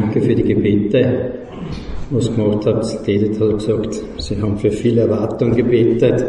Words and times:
Danke 0.00 0.22
für 0.22 0.34
die 0.34 0.42
Gebete. 0.42 1.32
Was 2.10 2.28
ihr 2.28 2.34
gemacht 2.34 2.66
habt, 2.66 3.08
Edith 3.08 3.38
hat 3.40 3.58
gesagt, 3.58 4.00
Sie 4.18 4.40
haben 4.40 4.56
für 4.56 4.70
viele 4.70 5.02
Erwartungen 5.02 5.54
gebetet. 5.54 6.24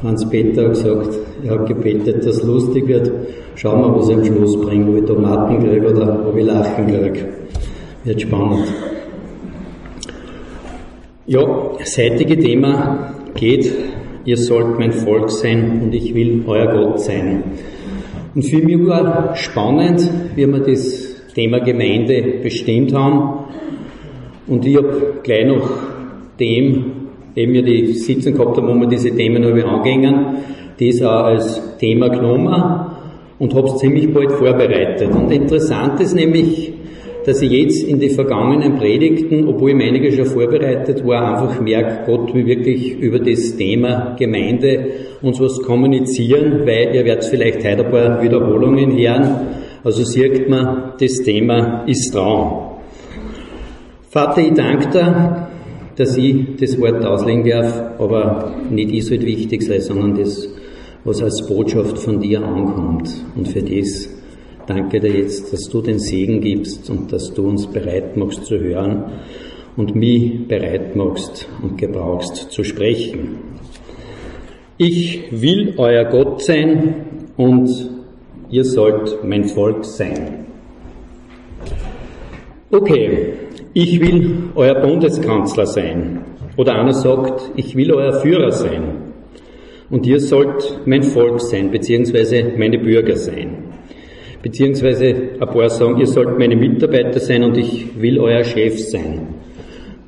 Franz 0.00 0.28
Peter 0.28 0.64
hat 0.64 0.70
gesagt, 0.72 1.18
er 1.44 1.52
hat 1.52 1.66
gebetet, 1.66 2.26
dass 2.26 2.36
es 2.36 2.42
lustig 2.42 2.88
wird. 2.88 3.10
Schauen 3.56 3.80
wir, 3.82 3.98
was 3.98 4.08
ich 4.08 4.16
am 4.16 4.24
Schluss 4.24 4.60
bringe, 4.60 4.90
ob 4.90 4.96
ich 4.98 5.04
Tomaten 5.04 5.58
kriege 5.60 5.86
oder 5.86 6.26
ob 6.26 6.36
ich 6.36 6.44
Lachen 6.44 6.86
kriege. 6.86 7.28
Wird 8.04 8.20
spannend. 8.22 8.72
Ja, 11.26 11.70
das 11.78 11.96
heutige 11.98 12.38
Thema 12.38 13.14
geht, 13.34 13.70
ihr 14.24 14.36
sollt 14.36 14.78
mein 14.78 14.92
Volk 14.92 15.30
sein 15.30 15.80
und 15.82 15.94
ich 15.94 16.14
will 16.14 16.42
euer 16.46 16.66
Gott 16.66 17.00
sein. 17.00 17.44
Und 18.34 18.42
für 18.42 18.58
mich 18.58 18.86
war 18.86 19.34
spannend, 19.36 20.10
wie 20.34 20.46
wir 20.46 20.60
das 20.60 21.03
Thema 21.34 21.60
Gemeinde 21.60 22.22
bestimmt 22.42 22.94
haben. 22.94 23.44
Und 24.46 24.66
ich 24.66 24.76
habe 24.76 25.14
gleich 25.22 25.46
nach 25.46 25.70
dem, 26.38 26.84
eben 27.34 27.52
wir 27.52 27.62
die 27.62 27.94
Sitzung 27.94 28.34
gehabt 28.34 28.56
haben, 28.56 28.68
wo 28.68 28.74
wir 28.80 28.88
diese 28.88 29.14
Themen 29.14 29.44
habe 29.44 29.64
angingen, 29.64 30.26
das 30.78 31.02
auch 31.02 31.24
als 31.24 31.76
Thema 31.78 32.08
genommen 32.08 32.52
und 33.38 33.54
habe 33.54 33.68
es 33.68 33.78
ziemlich 33.78 34.12
bald 34.12 34.32
vorbereitet. 34.32 35.10
Und 35.14 35.30
interessant 35.30 36.00
ist 36.00 36.14
nämlich, 36.14 36.72
dass 37.24 37.40
ich 37.40 37.50
jetzt 37.50 37.82
in 37.84 37.98
die 37.98 38.10
vergangenen 38.10 38.76
Predigten, 38.76 39.48
obwohl 39.48 39.70
ich 39.70 39.82
einige 39.82 40.12
schon 40.12 40.26
vorbereitet 40.26 41.06
war, 41.06 41.42
einfach 41.42 41.60
merke, 41.60 42.04
Gott 42.06 42.34
will 42.34 42.46
wirklich 42.46 42.98
über 42.98 43.18
das 43.18 43.56
Thema 43.56 44.14
Gemeinde 44.18 44.86
uns 45.22 45.40
was 45.40 45.62
kommunizieren, 45.62 46.60
weil 46.66 46.94
ihr 46.94 47.04
werdet 47.04 47.24
vielleicht 47.24 47.64
heute 47.64 47.86
ein 47.86 47.90
paar 47.90 48.22
Wiederholungen 48.22 48.96
hören. 48.96 49.36
Also 49.84 50.02
sieht 50.02 50.48
man, 50.48 50.94
das 50.98 51.12
Thema 51.22 51.84
ist 51.86 52.14
dran. 52.14 52.70
Vater, 54.08 54.40
ich 54.40 54.54
danke 54.54 54.88
dir, 54.88 55.48
dass 55.96 56.16
ich 56.16 56.56
das 56.58 56.80
Wort 56.80 57.04
auslegen 57.04 57.44
darf, 57.44 58.00
aber 58.00 58.54
nicht 58.70 58.90
ich 58.90 59.04
sollte 59.04 59.26
wichtig 59.26 59.62
sein, 59.62 59.82
sondern 59.82 60.14
das, 60.14 60.48
was 61.04 61.22
als 61.22 61.46
Botschaft 61.46 61.98
von 61.98 62.18
dir 62.18 62.42
ankommt. 62.42 63.10
Und 63.36 63.46
für 63.48 63.62
das 63.62 64.08
danke 64.66 65.00
dir 65.00 65.18
jetzt, 65.18 65.52
dass 65.52 65.68
du 65.68 65.82
den 65.82 65.98
Segen 65.98 66.40
gibst 66.40 66.88
und 66.88 67.12
dass 67.12 67.34
du 67.34 67.46
uns 67.46 67.66
bereit 67.66 68.16
machst 68.16 68.46
zu 68.46 68.58
hören 68.58 69.04
und 69.76 69.94
mich 69.94 70.48
bereit 70.48 70.96
machst 70.96 71.46
und 71.62 71.76
gebrauchst 71.76 72.50
zu 72.50 72.64
sprechen. 72.64 73.36
Ich 74.78 75.24
will 75.30 75.74
euer 75.76 76.04
Gott 76.06 76.42
sein 76.42 76.94
und 77.36 77.93
ihr 78.54 78.64
sollt 78.64 79.24
mein 79.24 79.44
Volk 79.46 79.84
sein. 79.84 80.46
Okay, 82.70 83.32
ich 83.72 84.00
will 84.00 84.50
euer 84.54 84.76
Bundeskanzler 84.76 85.66
sein. 85.66 86.20
Oder 86.56 86.76
einer 86.76 86.92
sagt, 86.92 87.50
ich 87.56 87.74
will 87.74 87.90
euer 87.90 88.12
Führer 88.20 88.52
sein. 88.52 88.82
Und 89.90 90.06
ihr 90.06 90.20
sollt 90.20 90.82
mein 90.86 91.02
Volk 91.02 91.40
sein, 91.40 91.72
beziehungsweise 91.72 92.52
meine 92.56 92.78
Bürger 92.78 93.16
sein. 93.16 93.56
Beziehungsweise 94.40 95.06
ein 95.40 95.48
paar 95.48 95.68
sagen, 95.68 95.98
ihr 95.98 96.06
sollt 96.06 96.38
meine 96.38 96.54
Mitarbeiter 96.54 97.18
sein 97.18 97.42
und 97.42 97.56
ich 97.56 98.00
will 98.00 98.20
euer 98.20 98.44
Chef 98.44 98.78
sein. 98.78 99.34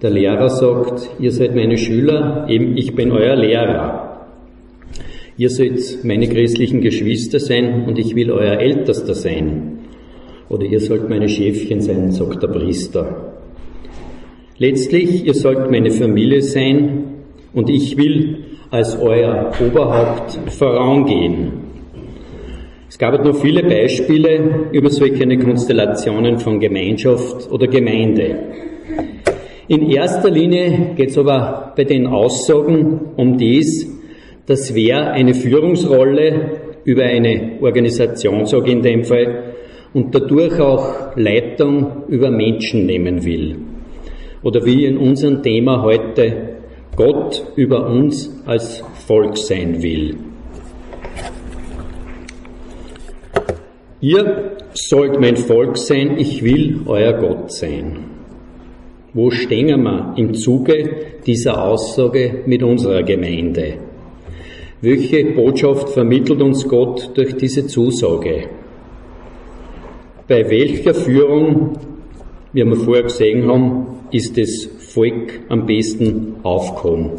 Der 0.01 0.11
Lehrer 0.11 0.51
sagt, 0.51 1.11
ihr 1.19 1.33
seid 1.33 1.57
meine 1.57 1.77
Schüler, 1.77 2.47
eben 2.49 2.77
ich 2.77 2.95
bin 2.95 3.11
euer 3.11 3.35
Lehrer. 3.35 4.06
Ihr 5.39 5.51
sollt 5.51 6.03
meine 6.03 6.27
christlichen 6.29 6.81
Geschwister 6.81 7.39
sein 7.39 7.85
und 7.87 7.99
ich 7.99 8.15
will 8.15 8.31
euer 8.31 8.59
Ältester 8.59 9.15
sein. 9.15 9.81
Oder 10.49 10.65
ihr 10.65 10.81
sollt 10.81 11.11
meine 11.11 11.29
Schäfchen 11.29 11.83
sein, 11.83 12.11
sagt 12.11 12.43
der 12.43 12.49
Priester. 12.49 13.35
Letztlich, 14.57 15.27
ihr 15.27 15.35
sollt 15.35 15.71
meine 15.71 15.91
Familie 15.91 16.41
sein 16.41 17.05
und 17.53 17.69
ich 17.69 17.99
will 17.99 18.45
als 18.71 18.99
euer 18.99 19.53
Oberhaupt 19.61 20.39
vorangehen. 20.53 21.53
Es 22.89 22.97
gab 22.97 23.23
noch 23.23 23.37
viele 23.37 23.63
Beispiele 23.63 24.69
über 24.73 24.89
solche 24.89 25.37
Konstellationen 25.37 26.39
von 26.39 26.59
Gemeinschaft 26.59 27.53
oder 27.53 27.67
Gemeinde. 27.67 28.39
In 29.69 29.91
erster 29.91 30.31
Linie 30.31 30.93
geht 30.97 31.11
es 31.11 31.19
aber 31.19 31.75
bei 31.77 31.85
den 31.85 32.07
Aussagen 32.07 33.01
um 33.17 33.37
dies, 33.37 33.96
dass 34.47 34.75
wer 34.75 35.13
eine 35.13 35.35
Führungsrolle 35.35 36.51
über 36.85 37.03
eine 37.03 37.59
Organisation, 37.61 38.47
sage 38.47 38.67
ich 38.67 38.73
in 38.73 38.83
dem 38.83 39.05
Fall, 39.05 39.55
und 39.93 40.15
dadurch 40.15 40.61
auch 40.61 41.17
Leitung 41.17 42.05
über 42.09 42.31
Menschen 42.31 42.87
nehmen 42.87 43.25
will 43.25 43.57
oder 44.43 44.65
wie 44.65 44.85
in 44.85 44.97
unserem 44.97 45.43
Thema 45.43 45.83
heute 45.83 46.57
Gott 46.95 47.45
über 47.57 47.87
uns 47.87 48.43
als 48.47 48.83
Volk 49.07 49.37
sein 49.37 49.83
will. 49.83 50.17
Ihr 54.01 54.53
sollt 54.73 55.21
mein 55.21 55.37
Volk 55.37 55.77
sein, 55.77 56.17
ich 56.19 56.45
will 56.45 56.83
euer 56.87 57.15
Gott 57.15 57.51
sein. 57.53 58.05
Wo 59.15 59.31
stehen 59.31 59.83
wir 59.83 60.15
im 60.17 60.35
Zuge 60.35 60.91
dieser 61.27 61.65
Aussage 61.65 62.43
mit 62.47 62.63
unserer 62.63 63.03
Gemeinde? 63.03 63.79
Welche 64.83 65.25
Botschaft 65.33 65.89
vermittelt 65.89 66.43
uns 66.43 66.69
Gott 66.69 67.11
durch 67.15 67.35
diese 67.37 67.67
Zusage? 67.67 68.51
Bei 70.29 70.51
welcher 70.51 70.93
Führung, 70.93 71.79
wie 72.53 72.63
wir 72.63 72.77
vorher 72.77 73.05
gesehen 73.05 73.51
haben, 73.51 73.87
ist 74.11 74.37
das 74.37 74.69
Volk 74.79 75.41
am 75.49 75.65
besten 75.65 76.35
aufkommen. 76.43 77.13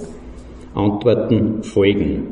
Antworten 0.75 1.63
folgen. 1.63 2.27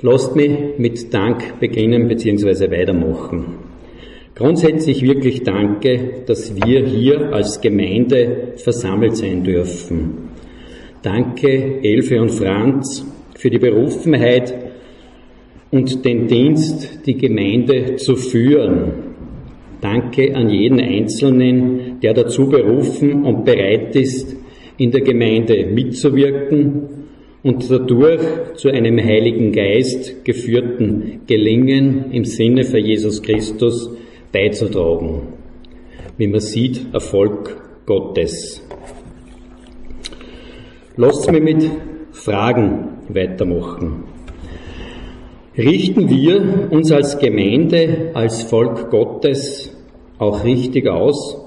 Lasst 0.00 0.34
mich 0.34 0.78
mit 0.78 1.12
Dank 1.12 1.60
beginnen 1.60 2.08
bzw. 2.08 2.70
weitermachen. 2.70 3.44
Grundsätzlich 4.34 5.02
wirklich 5.02 5.42
danke, 5.42 6.22
dass 6.26 6.54
wir 6.56 6.86
hier 6.86 7.34
als 7.34 7.60
Gemeinde 7.60 8.54
versammelt 8.56 9.16
sein 9.16 9.44
dürfen. 9.44 10.30
Danke 11.02 11.80
Elfe 11.82 12.20
und 12.20 12.30
Franz 12.30 13.04
für 13.36 13.50
die 13.50 13.58
Berufenheit 13.58 14.54
und 15.70 16.04
den 16.04 16.26
Dienst, 16.26 17.06
die 17.06 17.16
Gemeinde 17.16 17.96
zu 17.96 18.16
führen. 18.16 18.92
Danke 19.80 20.34
an 20.34 20.48
jeden 20.48 20.80
Einzelnen, 20.80 22.00
der 22.02 22.14
dazu 22.14 22.48
berufen 22.48 23.24
und 23.24 23.44
bereit 23.44 23.94
ist, 23.94 24.34
in 24.78 24.90
der 24.90 25.02
Gemeinde 25.02 25.66
mitzuwirken 25.66 26.88
und 27.42 27.70
dadurch 27.70 28.20
zu 28.54 28.68
einem 28.68 28.98
Heiligen 28.98 29.52
Geist 29.52 30.24
geführten 30.24 31.20
Gelingen 31.26 32.10
im 32.10 32.24
Sinne 32.24 32.64
für 32.64 32.78
Jesus 32.78 33.22
Christus 33.22 33.90
beizutragen. 34.32 35.22
Wie 36.16 36.26
man 36.26 36.40
sieht, 36.40 36.86
Erfolg 36.92 37.56
Gottes. 37.84 38.62
Lasst 40.96 41.30
mich 41.30 41.42
mit 41.42 41.70
Fragen 42.12 42.95
weitermachen. 43.08 44.04
Richten 45.56 46.10
wir 46.10 46.68
uns 46.70 46.92
als 46.92 47.18
Gemeinde, 47.18 48.10
als 48.12 48.42
Volk 48.42 48.90
Gottes 48.90 49.74
auch 50.18 50.44
richtig 50.44 50.86
aus? 50.86 51.38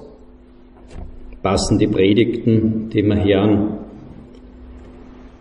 Passen 1.42 1.78
die 1.78 1.86
Predigten, 1.86 2.90
die 2.92 3.02
wir 3.02 3.24
hören, 3.24 3.78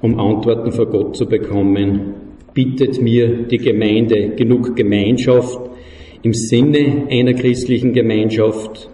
um 0.02 0.20
Antworten 0.20 0.72
vor 0.72 0.86
Gott 0.86 1.18
zu 1.18 1.26
bekommen? 1.26 2.14
Bittet 2.54 3.02
mir 3.02 3.44
die 3.44 3.58
Gemeinde 3.58 4.30
genug 4.36 4.76
Gemeinschaft 4.76 5.60
im 6.22 6.34
Sinne 6.34 7.08
einer 7.10 7.34
christlichen 7.34 7.94
Gemeinschaft? 7.94 8.90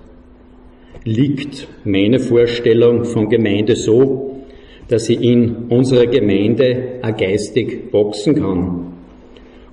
Liegt 1.03 1.67
meine 1.83 2.19
Vorstellung 2.19 3.03
von 3.03 3.29
Gemeinde 3.29 3.75
so, 3.75 4.24
dass 4.87 5.05
sie 5.05 5.15
in 5.15 5.65
unserer 5.69 6.07
Gemeinde 6.07 6.99
auch 7.01 7.17
geistig 7.17 7.91
wachsen 7.91 8.35
kann? 8.35 8.95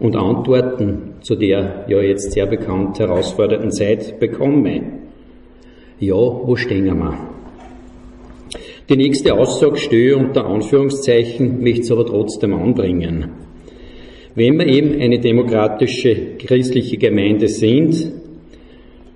und 0.02 0.16
Antworten 0.16 1.14
zu 1.20 1.36
der 1.36 1.84
ja 1.88 2.02
jetzt 2.02 2.32
sehr 2.32 2.46
bekannt 2.46 2.98
herausfordernden 2.98 3.70
Zeit 3.70 4.18
bekomme. 4.18 4.82
Ja, 6.00 6.16
wo 6.16 6.56
stehen 6.56 6.86
wir? 6.86 7.18
Die 8.88 8.96
nächste 8.96 9.34
Aussage 9.34 9.76
stehe 9.76 10.16
unter 10.16 10.44
Anführungszeichen, 10.44 11.62
möchte 11.62 11.82
es 11.82 11.92
aber 11.92 12.04
trotzdem 12.04 12.52
anbringen. 12.52 13.30
Wenn 14.34 14.58
wir 14.58 14.66
eben 14.66 15.00
eine 15.00 15.20
demokratische 15.20 16.34
christliche 16.36 16.96
Gemeinde 16.96 17.46
sind, 17.46 18.12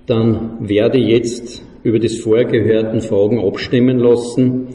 dann 0.05 0.57
werde 0.61 0.99
ich 0.99 1.09
jetzt 1.09 1.63
über 1.83 1.99
das 1.99 2.15
vorgehörten 2.15 3.01
Fragen 3.01 3.39
abstimmen 3.39 3.99
lassen. 3.99 4.67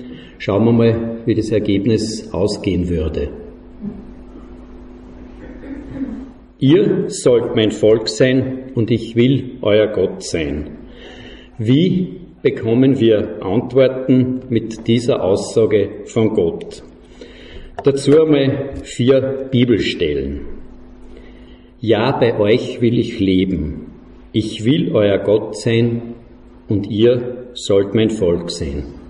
Schauen 0.45 0.65
wir 0.65 0.73
mal, 0.73 1.19
wie 1.25 1.37
das 1.37 1.53
Ergebnis 1.53 2.35
ausgehen 2.35 2.89
würde. 2.89 3.29
Ihr 6.59 7.05
sollt 7.11 7.55
mein 7.55 7.71
Volk 7.71 8.09
sein 8.09 8.73
und 8.75 8.91
ich 8.91 9.15
will 9.15 9.59
euer 9.63 9.87
Gott 9.93 10.25
sein. 10.25 10.79
Wie 11.59 12.23
bekommen 12.43 12.99
wir 12.99 13.41
Antworten 13.41 14.41
mit 14.49 14.89
dieser 14.89 15.23
Aussage 15.23 16.03
von 16.07 16.31
Gott? 16.35 16.83
Dazu 17.85 18.21
einmal 18.21 18.75
vier 18.83 19.47
Bibelstellen. 19.49 20.41
Ja, 21.79 22.19
bei 22.19 22.37
euch 22.41 22.81
will 22.81 22.99
ich 22.99 23.21
leben. 23.21 23.93
Ich 24.33 24.65
will 24.65 24.91
euer 24.93 25.19
Gott 25.19 25.57
sein 25.57 26.17
und 26.69 26.91
ihr 26.91 27.47
sollt 27.55 27.95
mein 27.95 28.11
Volk 28.11 28.51
sein. 28.51 29.02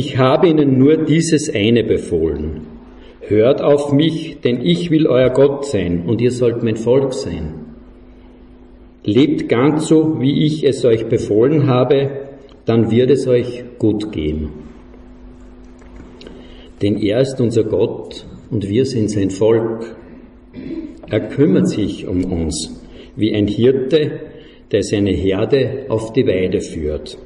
Ich 0.00 0.16
habe 0.16 0.46
ihnen 0.46 0.78
nur 0.78 0.96
dieses 0.96 1.52
eine 1.52 1.82
befohlen. 1.82 2.60
Hört 3.22 3.60
auf 3.60 3.92
mich, 3.92 4.38
denn 4.44 4.64
ich 4.64 4.92
will 4.92 5.08
euer 5.08 5.30
Gott 5.30 5.66
sein 5.66 6.04
und 6.06 6.20
ihr 6.20 6.30
sollt 6.30 6.62
mein 6.62 6.76
Volk 6.76 7.12
sein. 7.12 7.52
Lebt 9.02 9.48
ganz 9.48 9.88
so, 9.88 10.20
wie 10.20 10.44
ich 10.46 10.62
es 10.62 10.84
euch 10.84 11.06
befohlen 11.06 11.66
habe, 11.66 12.10
dann 12.64 12.92
wird 12.92 13.10
es 13.10 13.26
euch 13.26 13.64
gut 13.80 14.12
gehen. 14.12 14.50
Denn 16.80 16.96
er 17.02 17.22
ist 17.22 17.40
unser 17.40 17.64
Gott 17.64 18.24
und 18.52 18.68
wir 18.68 18.84
sind 18.84 19.10
sein 19.10 19.30
Volk. 19.30 19.96
Er 21.10 21.22
kümmert 21.22 21.68
sich 21.70 22.06
um 22.06 22.22
uns, 22.22 22.80
wie 23.16 23.34
ein 23.34 23.48
Hirte, 23.48 24.12
der 24.70 24.84
seine 24.84 25.10
Herde 25.10 25.86
auf 25.88 26.12
die 26.12 26.24
Weide 26.24 26.60
führt. 26.60 27.18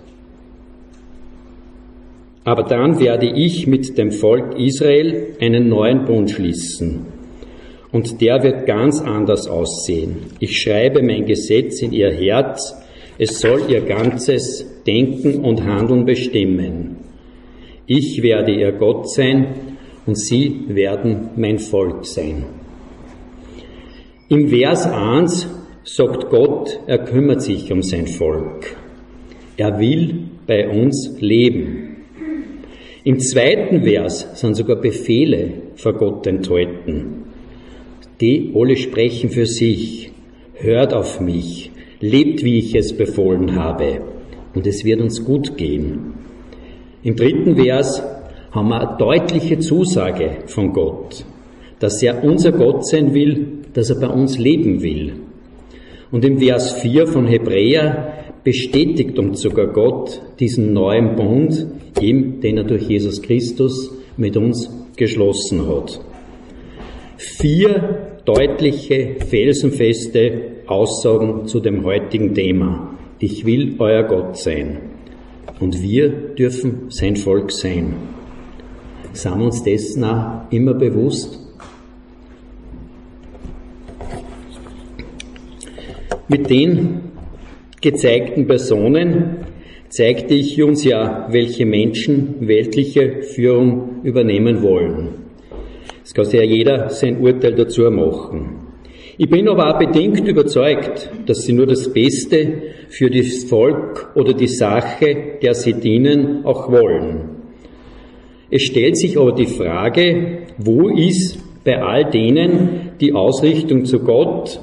Aber 2.44 2.64
dann 2.64 2.98
werde 2.98 3.26
ich 3.26 3.66
mit 3.66 3.96
dem 3.98 4.10
Volk 4.10 4.58
Israel 4.58 5.36
einen 5.40 5.68
neuen 5.68 6.04
Bund 6.04 6.30
schließen. 6.30 7.06
Und 7.92 8.20
der 8.20 8.42
wird 8.42 8.66
ganz 8.66 9.00
anders 9.00 9.46
aussehen. 9.46 10.16
Ich 10.40 10.60
schreibe 10.60 11.02
mein 11.02 11.26
Gesetz 11.26 11.82
in 11.82 11.92
ihr 11.92 12.10
Herz. 12.10 12.74
Es 13.18 13.38
soll 13.40 13.62
ihr 13.68 13.82
ganzes 13.82 14.82
Denken 14.86 15.44
und 15.44 15.62
Handeln 15.64 16.04
bestimmen. 16.04 16.96
Ich 17.86 18.22
werde 18.22 18.52
ihr 18.52 18.72
Gott 18.72 19.10
sein 19.10 19.46
und 20.06 20.18
sie 20.18 20.62
werden 20.68 21.30
mein 21.36 21.58
Volk 21.58 22.06
sein. 22.06 22.44
Im 24.28 24.48
Vers 24.48 24.86
1 24.86 25.48
sagt 25.84 26.30
Gott, 26.30 26.80
er 26.86 26.98
kümmert 26.98 27.42
sich 27.42 27.70
um 27.70 27.82
sein 27.82 28.06
Volk. 28.06 28.76
Er 29.56 29.78
will 29.78 30.30
bei 30.46 30.68
uns 30.68 31.16
leben. 31.20 31.81
Im 33.04 33.18
zweiten 33.18 33.82
Vers 33.82 34.28
sind 34.34 34.54
sogar 34.54 34.76
Befehle 34.76 35.54
vor 35.74 35.94
Gott 35.94 36.24
enthalten. 36.28 37.24
Die 38.20 38.52
alle 38.54 38.76
sprechen 38.76 39.30
für 39.30 39.46
sich. 39.46 40.12
Hört 40.54 40.94
auf 40.94 41.20
mich, 41.20 41.72
lebt, 41.98 42.44
wie 42.44 42.58
ich 42.58 42.76
es 42.76 42.96
befohlen 42.96 43.56
habe, 43.56 44.02
und 44.54 44.68
es 44.68 44.84
wird 44.84 45.00
uns 45.00 45.24
gut 45.24 45.56
gehen. 45.56 46.14
Im 47.02 47.16
dritten 47.16 47.56
Vers 47.56 48.00
haben 48.52 48.68
wir 48.68 48.88
eine 48.88 48.98
deutliche 48.98 49.58
Zusage 49.58 50.36
von 50.46 50.72
Gott, 50.72 51.24
dass 51.80 52.00
er 52.04 52.22
unser 52.22 52.52
Gott 52.52 52.86
sein 52.86 53.14
will, 53.14 53.64
dass 53.72 53.90
er 53.90 53.98
bei 53.98 54.06
uns 54.06 54.38
leben 54.38 54.80
will. 54.82 55.14
Und 56.12 56.24
im 56.24 56.38
Vers 56.38 56.74
4 56.74 57.08
von 57.08 57.26
Hebräer 57.26 58.21
bestätigt 58.44 59.18
uns 59.18 59.40
sogar 59.40 59.68
Gott 59.68 60.20
diesen 60.40 60.72
neuen 60.72 61.16
Bund, 61.16 61.66
eben 62.00 62.40
den 62.40 62.58
er 62.58 62.64
durch 62.64 62.82
Jesus 62.82 63.22
Christus 63.22 63.92
mit 64.16 64.36
uns 64.36 64.70
geschlossen 64.96 65.68
hat. 65.68 66.00
Vier 67.16 68.18
deutliche, 68.24 69.16
felsenfeste 69.28 70.62
Aussagen 70.66 71.46
zu 71.46 71.60
dem 71.60 71.84
heutigen 71.84 72.34
Thema. 72.34 72.98
Ich 73.18 73.46
will 73.46 73.76
euer 73.78 74.02
Gott 74.04 74.36
sein. 74.36 74.78
Und 75.60 75.80
wir 75.80 76.08
dürfen 76.08 76.86
sein 76.90 77.16
Volk 77.16 77.52
sein. 77.52 77.94
Sind 79.12 79.38
wir 79.38 79.44
uns 79.44 79.62
dessen 79.62 80.04
auch 80.04 80.50
immer 80.50 80.74
bewusst? 80.74 81.38
Mit 86.28 86.48
den 86.48 87.11
gezeigten 87.82 88.46
Personen 88.46 89.38
zeigte 89.88 90.34
ich 90.34 90.62
uns 90.62 90.84
ja, 90.84 91.28
welche 91.30 91.66
Menschen 91.66 92.36
weltliche 92.48 93.22
Führung 93.22 94.00
übernehmen 94.02 94.62
wollen. 94.62 95.08
Es 96.02 96.14
kann 96.14 96.24
sich 96.24 96.40
ja 96.40 96.46
jeder 96.46 96.88
sein 96.88 97.20
Urteil 97.20 97.54
dazu 97.54 97.82
machen. 97.90 98.68
Ich 99.18 99.28
bin 99.28 99.46
aber 99.48 99.68
auch 99.68 99.78
bedingt 99.78 100.26
überzeugt, 100.26 101.10
dass 101.26 101.44
sie 101.44 101.52
nur 101.52 101.66
das 101.66 101.92
Beste 101.92 102.62
für 102.88 103.10
das 103.10 103.44
Volk 103.44 104.10
oder 104.14 104.32
die 104.32 104.48
Sache, 104.48 105.38
der 105.42 105.54
sie 105.54 105.74
dienen, 105.74 106.46
auch 106.46 106.72
wollen. 106.72 107.42
Es 108.50 108.62
stellt 108.62 108.96
sich 108.96 109.18
aber 109.18 109.32
die 109.32 109.46
Frage, 109.46 110.38
wo 110.56 110.88
ist 110.88 111.38
bei 111.64 111.82
all 111.82 112.10
denen 112.10 112.92
die 113.00 113.12
Ausrichtung 113.12 113.84
zu 113.84 114.00
Gott 114.00 114.60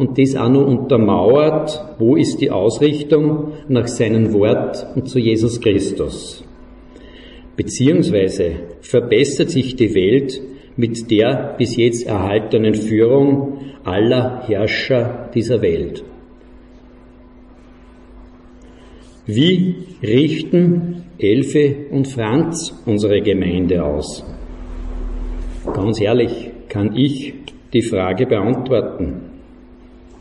und 0.00 0.18
das 0.18 0.34
auch 0.34 0.48
noch 0.48 0.66
untermauert, 0.66 1.78
wo 1.98 2.16
ist 2.16 2.40
die 2.40 2.50
Ausrichtung 2.50 3.52
nach 3.68 3.86
seinem 3.86 4.32
Wort 4.32 4.86
und 4.96 5.10
zu 5.10 5.18
Jesus 5.18 5.60
Christus. 5.60 6.42
Beziehungsweise 7.54 8.52
verbessert 8.80 9.50
sich 9.50 9.76
die 9.76 9.94
Welt 9.94 10.40
mit 10.76 11.10
der 11.10 11.54
bis 11.58 11.76
jetzt 11.76 12.06
erhaltenen 12.06 12.72
Führung 12.72 13.58
aller 13.84 14.44
Herrscher 14.46 15.28
dieser 15.34 15.60
Welt. 15.60 16.02
Wie 19.26 19.74
richten 20.02 21.04
Elfe 21.18 21.76
und 21.90 22.08
Franz 22.08 22.74
unsere 22.86 23.20
Gemeinde 23.20 23.84
aus? 23.84 24.24
Ganz 25.74 26.00
ehrlich 26.00 26.50
kann 26.70 26.96
ich 26.96 27.34
die 27.74 27.82
Frage 27.82 28.24
beantworten. 28.24 29.29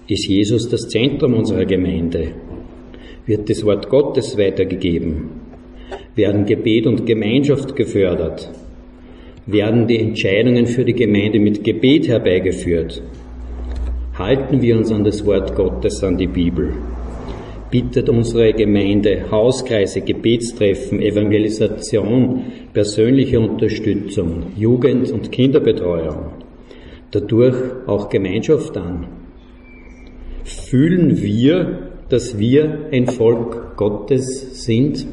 Ist 0.10 0.28
Jesus 0.28 0.68
das 0.68 0.88
Zentrum 0.88 1.36
unserer 1.36 1.66
Gemeinde? 1.66 2.32
Wird 3.28 3.48
das 3.48 3.64
Wort 3.64 3.90
Gottes 3.90 4.36
weitergegeben? 4.40 5.30
Werden 6.16 6.48
Gebet 6.48 6.88
und 6.88 7.06
Gemeinschaft 7.06 7.76
gefördert? 7.76 8.50
Werden 9.46 9.86
die 9.86 10.00
Entscheidungen 10.00 10.66
für 10.66 10.84
die 10.84 10.96
Gemeinde 10.96 11.40
mit 11.40 11.64
Gebet 11.64 12.08
herbeigeführt? 12.08 13.04
Halten 14.18 14.64
wir 14.64 14.78
uns 14.78 14.92
an 14.92 15.04
das 15.04 15.24
Wort 15.28 15.56
Gottes, 15.56 16.04
an 16.04 16.18
die 16.18 16.26
Bibel? 16.26 16.74
Bittet 17.70 18.10
unsere 18.10 18.52
Gemeinde 18.54 19.30
Hauskreise, 19.30 20.02
Gebetstreffen, 20.02 21.04
Evangelisation, 21.04 22.46
persönliche 22.74 23.40
Unterstützung, 23.40 24.54
Jugend- 24.58 25.12
und 25.12 25.32
Kinderbetreuung, 25.32 26.32
dadurch 27.12 27.58
auch 27.86 28.10
Gemeinschaft 28.10 28.76
an? 28.76 29.19
Fühlen 30.50 31.22
wir, 31.22 31.92
dass 32.10 32.40
wir 32.40 32.88
ein 32.92 33.06
Volk 33.06 33.78
Gottes 33.78 34.66
sind? 34.66 35.06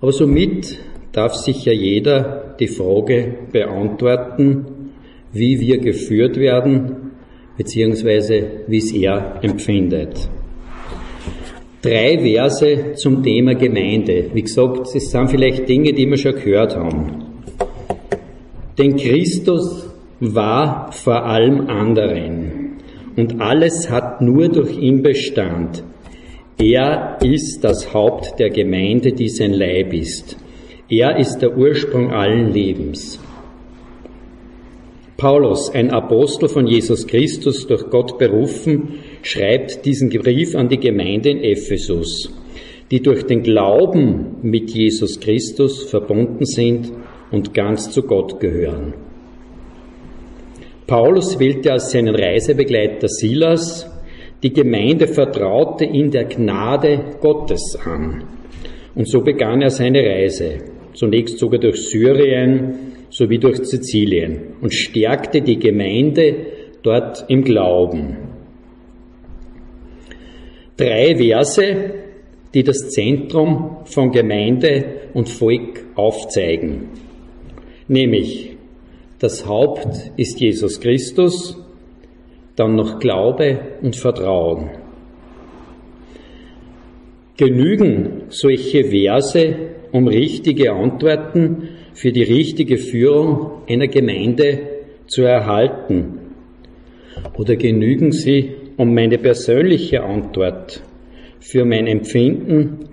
Aber 0.00 0.12
somit 0.12 0.78
darf 1.12 1.34
sich 1.34 1.64
ja 1.64 1.72
jeder 1.72 2.54
die 2.60 2.68
Frage 2.68 3.34
beantworten, 3.50 4.66
wie 5.32 5.58
wir 5.58 5.78
geführt 5.78 6.36
werden, 6.36 7.12
beziehungsweise 7.56 8.64
wie 8.66 8.76
es 8.76 8.92
er 8.92 9.40
empfindet. 9.42 10.28
Drei 11.80 12.18
Verse 12.18 12.92
zum 12.94 13.22
Thema 13.22 13.54
Gemeinde. 13.54 14.26
Wie 14.34 14.42
gesagt, 14.42 14.94
es 14.94 15.10
sind 15.10 15.30
vielleicht 15.30 15.66
Dinge, 15.66 15.94
die 15.94 16.06
wir 16.06 16.18
schon 16.18 16.34
gehört 16.34 16.76
haben. 16.76 17.24
Denn 18.76 18.96
Christus 18.96 19.88
war 20.20 20.92
vor 20.92 21.24
allem 21.24 21.68
anderen 21.68 22.47
und 23.18 23.40
alles 23.40 23.90
hat 23.90 24.22
nur 24.22 24.48
durch 24.48 24.78
ihn 24.78 25.02
Bestand. 25.02 25.82
Er 26.56 27.18
ist 27.20 27.64
das 27.64 27.92
Haupt 27.92 28.38
der 28.38 28.50
Gemeinde, 28.50 29.12
die 29.12 29.28
sein 29.28 29.52
Leib 29.52 29.92
ist. 29.92 30.36
Er 30.88 31.18
ist 31.18 31.38
der 31.38 31.58
Ursprung 31.58 32.12
allen 32.12 32.52
Lebens. 32.52 33.18
Paulus, 35.16 35.68
ein 35.74 35.90
Apostel 35.90 36.48
von 36.48 36.68
Jesus 36.68 37.08
Christus, 37.08 37.66
durch 37.66 37.90
Gott 37.90 38.18
berufen, 38.18 39.00
schreibt 39.22 39.84
diesen 39.84 40.10
Brief 40.10 40.54
an 40.54 40.68
die 40.68 40.78
Gemeinde 40.78 41.30
in 41.30 41.40
Ephesus, 41.42 42.32
die 42.92 43.02
durch 43.02 43.24
den 43.24 43.42
Glauben 43.42 44.36
mit 44.42 44.70
Jesus 44.70 45.18
Christus 45.18 45.82
verbunden 45.82 46.46
sind 46.46 46.92
und 47.32 47.52
ganz 47.52 47.90
zu 47.90 48.02
Gott 48.02 48.38
gehören. 48.38 48.94
Paulus 50.88 51.38
wählte 51.38 51.70
als 51.72 51.92
seinen 51.92 52.14
Reisebegleiter 52.14 53.08
Silas, 53.08 53.86
die 54.42 54.54
Gemeinde 54.54 55.06
vertraute 55.06 55.84
ihn 55.84 56.10
der 56.10 56.24
Gnade 56.24 57.16
Gottes 57.20 57.78
an. 57.84 58.24
Und 58.94 59.06
so 59.06 59.20
begann 59.20 59.60
er 59.60 59.68
seine 59.68 60.02
Reise, 60.02 60.58
zunächst 60.94 61.38
sogar 61.38 61.60
durch 61.60 61.88
Syrien 61.88 62.94
sowie 63.10 63.38
durch 63.38 63.58
Sizilien 63.64 64.54
und 64.62 64.72
stärkte 64.72 65.42
die 65.42 65.58
Gemeinde 65.58 66.34
dort 66.82 67.24
im 67.28 67.44
Glauben. 67.44 68.16
Drei 70.78 71.16
Verse, 71.16 71.92
die 72.54 72.62
das 72.62 72.88
Zentrum 72.88 73.78
von 73.84 74.10
Gemeinde 74.10 74.84
und 75.12 75.28
Volk 75.28 75.84
aufzeigen. 75.96 76.88
Nämlich, 77.88 78.47
das 79.18 79.46
Haupt 79.46 80.12
ist 80.16 80.40
Jesus 80.40 80.80
Christus, 80.80 81.56
dann 82.54 82.76
noch 82.76 83.00
Glaube 83.00 83.60
und 83.82 83.96
Vertrauen. 83.96 84.70
Genügen 87.36 88.22
solche 88.28 88.84
Verse, 88.84 89.56
um 89.92 90.08
richtige 90.08 90.72
Antworten 90.72 91.68
für 91.94 92.12
die 92.12 92.22
richtige 92.22 92.78
Führung 92.78 93.62
einer 93.68 93.88
Gemeinde 93.88 94.60
zu 95.06 95.22
erhalten? 95.22 96.20
Oder 97.36 97.56
genügen 97.56 98.12
sie, 98.12 98.52
um 98.76 98.94
meine 98.94 99.18
persönliche 99.18 100.02
Antwort 100.02 100.82
für 101.40 101.64
mein 101.64 101.86
Empfinden 101.86 102.88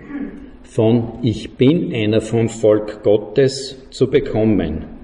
von 0.62 1.18
Ich 1.22 1.52
bin 1.52 1.92
einer 1.94 2.20
vom 2.20 2.48
Volk 2.48 3.02
Gottes 3.02 3.86
zu 3.90 4.08
bekommen? 4.08 4.95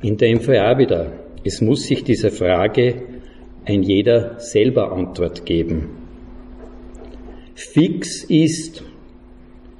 In 0.00 0.16
Fall 0.40 0.58
auch 0.58 0.78
wieder, 0.78 1.12
es 1.44 1.60
muss 1.60 1.82
sich 1.84 2.04
dieser 2.04 2.30
Frage 2.30 3.02
ein 3.64 3.82
jeder 3.82 4.38
selber 4.38 4.92
Antwort 4.92 5.44
geben. 5.44 5.88
Fix 7.54 8.22
ist, 8.24 8.84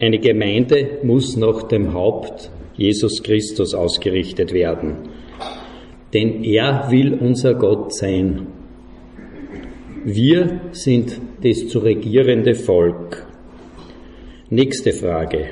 eine 0.01 0.19
Gemeinde 0.19 0.99
muss 1.05 1.37
nach 1.37 1.63
dem 1.65 1.95
Haupt 1.95 2.51
Jesus 2.77 3.23
Christus 3.23 3.75
ausgerichtet 3.75 4.53
werden. 4.53 5.11
Denn 6.13 6.43
er 6.43 6.91
will 6.91 7.15
unser 7.15 7.55
Gott 7.55 7.95
sein. 7.95 8.49
Wir 10.05 10.61
sind 10.73 11.21
das 11.43 11.69
zu 11.69 11.79
regierende 11.79 12.55
Volk. 12.55 13.27
Nächste 14.51 14.93
Frage. 14.93 15.51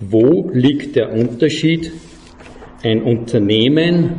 Wo 0.00 0.50
liegt 0.52 0.96
der 0.96 1.12
Unterschied, 1.12 1.92
ein 2.82 3.02
Unternehmen, 3.02 4.10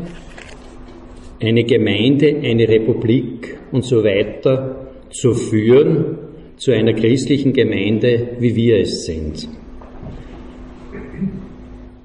eine 1.40 1.64
Gemeinde, 1.64 2.38
eine 2.44 2.68
Republik 2.68 3.58
und 3.72 3.84
so 3.84 4.04
weiter 4.04 4.88
zu 5.10 5.34
führen 5.34 6.18
zu 6.58 6.72
einer 6.72 6.94
christlichen 6.94 7.54
Gemeinde, 7.54 8.30
wie 8.40 8.56
wir 8.56 8.82
es 8.82 9.06
sind? 9.06 9.50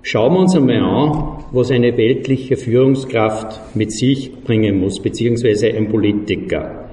Schauen 0.02 0.34
wir 0.34 0.40
uns 0.40 0.56
einmal 0.56 0.76
an, 0.76 1.44
was 1.52 1.70
eine 1.70 1.96
weltliche 1.96 2.56
Führungskraft 2.56 3.74
mit 3.74 3.92
sich 3.92 4.32
bringen 4.32 4.78
muss, 4.78 5.02
beziehungsweise 5.02 5.68
ein 5.74 5.88
Politiker. 5.88 6.88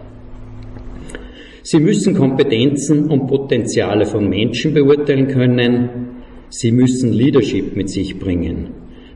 Sie 1.62 1.80
müssen 1.80 2.16
Kompetenzen 2.16 3.10
und 3.10 3.28
Potenziale 3.28 4.06
von 4.06 4.28
Menschen 4.28 4.74
beurteilen 4.74 5.28
können. 5.28 5.90
Sie 6.50 6.72
müssen 6.72 7.14
Leadership 7.14 7.76
mit 7.76 7.90
sich 7.90 8.20
bringen, 8.20 8.70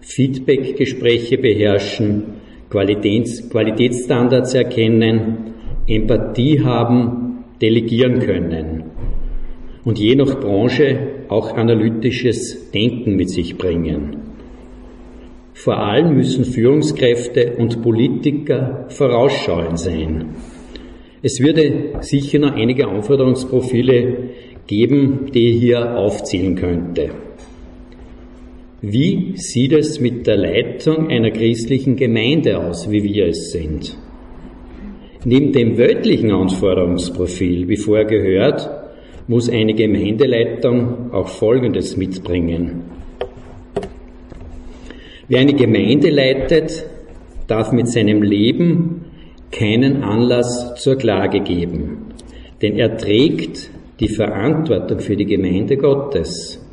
Feedback-Gespräche 0.08 1.38
beherrschen, 1.38 2.24
Qualitäts 2.70 3.50
Qualitätsstandards 3.50 4.54
erkennen, 4.54 5.54
Empathie 5.86 6.62
haben, 6.62 7.44
delegieren 7.62 8.20
können 8.20 8.84
und 9.84 10.00
je 10.00 10.16
nach 10.16 10.40
Branche 10.40 11.26
auch 11.28 11.56
analytisches 11.56 12.72
Denken 12.72 13.16
mit 13.18 13.30
sich 13.30 13.58
bringen. 13.58 14.18
Vor 15.54 15.78
allem 15.78 16.16
müssen 16.16 16.46
Führungskräfte 16.46 17.56
und 17.58 17.82
Politiker 17.82 18.86
vorausschauend 18.90 19.78
sein. 19.78 20.36
Es 21.22 21.42
würde 21.42 21.96
sicher 22.02 22.40
noch 22.40 22.54
einige 22.54 22.88
Anforderungsprofile 22.88 24.30
geben, 24.68 25.32
die 25.34 25.50
ich 25.50 25.60
hier 25.62 25.98
aufzählen 25.98 26.56
könnte. 26.56 27.27
Wie 28.82 29.34
sieht 29.38 29.72
es 29.72 30.00
mit 30.00 30.28
der 30.28 30.38
Leitung 30.38 31.10
einer 31.10 31.32
christlichen 31.32 31.96
Gemeinde 31.96 32.60
aus, 32.60 32.92
wie 32.92 33.02
wir 33.02 33.26
es 33.26 33.52
sind? 33.52 33.98
Neben 35.26 35.52
dem 35.52 35.80
weltlichen 35.80 36.30
Anforderungsprofil, 36.30 37.68
wie 37.68 37.78
vorher 37.78 38.06
gehört, 38.06 38.70
muss 39.28 39.50
eine 39.50 39.74
Gemeindeleitung 39.74 41.12
auch 41.12 41.28
Folgendes 41.28 41.98
mitbringen. 41.98 42.84
Wer 45.28 45.40
eine 45.40 45.56
Gemeinde 45.56 46.12
leitet, 46.12 46.86
darf 47.48 47.72
mit 47.72 47.88
seinem 47.88 48.22
Leben 48.22 49.06
keinen 49.52 50.04
Anlass 50.04 50.76
zur 50.76 50.98
Klage 50.98 51.40
geben, 51.40 52.14
denn 52.62 52.78
er 52.78 52.96
trägt 52.96 53.72
die 54.00 54.08
Verantwortung 54.08 55.00
für 55.00 55.16
die 55.16 55.26
Gemeinde 55.26 55.78
Gottes. 55.78 56.64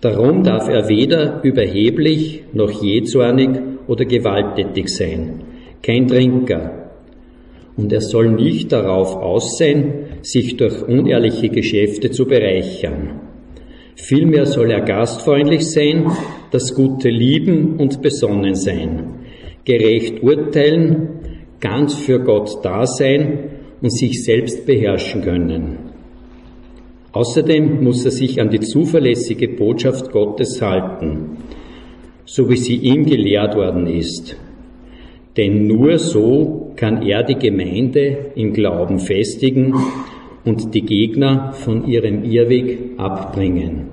Darum 0.00 0.42
darf 0.42 0.68
er 0.68 0.88
weder 0.88 1.42
überheblich 1.42 2.44
noch 2.54 2.82
jähzornig 2.82 3.50
oder 3.86 4.06
gewalttätig 4.06 4.88
sein, 4.88 5.42
kein 5.82 6.06
Trinker, 6.06 6.90
und 7.76 7.92
er 7.92 8.00
soll 8.00 8.30
nicht 8.30 8.72
darauf 8.72 9.16
aussehen, 9.16 9.92
sich 10.22 10.56
durch 10.56 10.82
unehrliche 10.82 11.48
Geschäfte 11.48 12.10
zu 12.10 12.26
bereichern. 12.26 13.20
Vielmehr 13.94 14.46
soll 14.46 14.70
er 14.70 14.80
gastfreundlich 14.80 15.70
sein, 15.70 16.10
das 16.50 16.74
Gute 16.74 17.10
lieben 17.10 17.76
und 17.76 18.00
besonnen 18.00 18.54
sein, 18.54 19.20
gerecht 19.64 20.22
urteilen, 20.22 21.08
ganz 21.60 21.94
für 21.94 22.20
Gott 22.20 22.64
da 22.64 22.86
sein 22.86 23.50
und 23.82 23.92
sich 23.92 24.24
selbst 24.24 24.64
beherrschen 24.64 25.22
können. 25.22 25.89
Außerdem 27.12 27.82
muss 27.82 28.04
er 28.04 28.12
sich 28.12 28.40
an 28.40 28.50
die 28.50 28.60
zuverlässige 28.60 29.48
Botschaft 29.48 30.12
Gottes 30.12 30.62
halten, 30.62 31.38
so 32.24 32.48
wie 32.48 32.56
sie 32.56 32.76
ihm 32.76 33.04
gelehrt 33.04 33.56
worden 33.56 33.86
ist. 33.86 34.36
Denn 35.36 35.66
nur 35.66 35.98
so 35.98 36.72
kann 36.76 37.02
er 37.02 37.24
die 37.24 37.34
Gemeinde 37.34 38.32
im 38.36 38.52
Glauben 38.52 39.00
festigen 39.00 39.74
und 40.44 40.74
die 40.74 40.82
Gegner 40.82 41.52
von 41.52 41.86
ihrem 41.86 42.24
Irrweg 42.24 42.78
abbringen. 42.96 43.88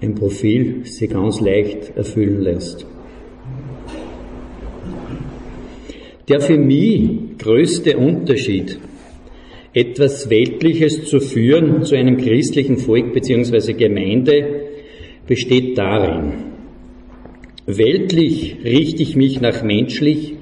Ein 0.00 0.14
Profil 0.14 0.82
sie 0.84 1.06
ganz 1.06 1.40
leicht 1.40 1.96
erfüllen 1.96 2.42
lässt. 2.42 2.84
Der 6.28 6.40
für 6.40 6.58
mich 6.58 7.38
größte 7.38 7.96
Unterschied, 7.96 8.78
etwas 9.74 10.30
Weltliches 10.30 11.04
zu 11.04 11.20
führen 11.20 11.84
zu 11.84 11.96
einem 11.96 12.16
christlichen 12.16 12.78
Volk 12.78 13.12
bzw. 13.12 13.72
Gemeinde, 13.74 14.62
besteht 15.26 15.76
darin, 15.76 16.54
Weltlich 17.66 18.58
richte 18.62 19.02
ich 19.02 19.16
mich 19.16 19.40
nach 19.40 19.62
menschlich 19.62 20.34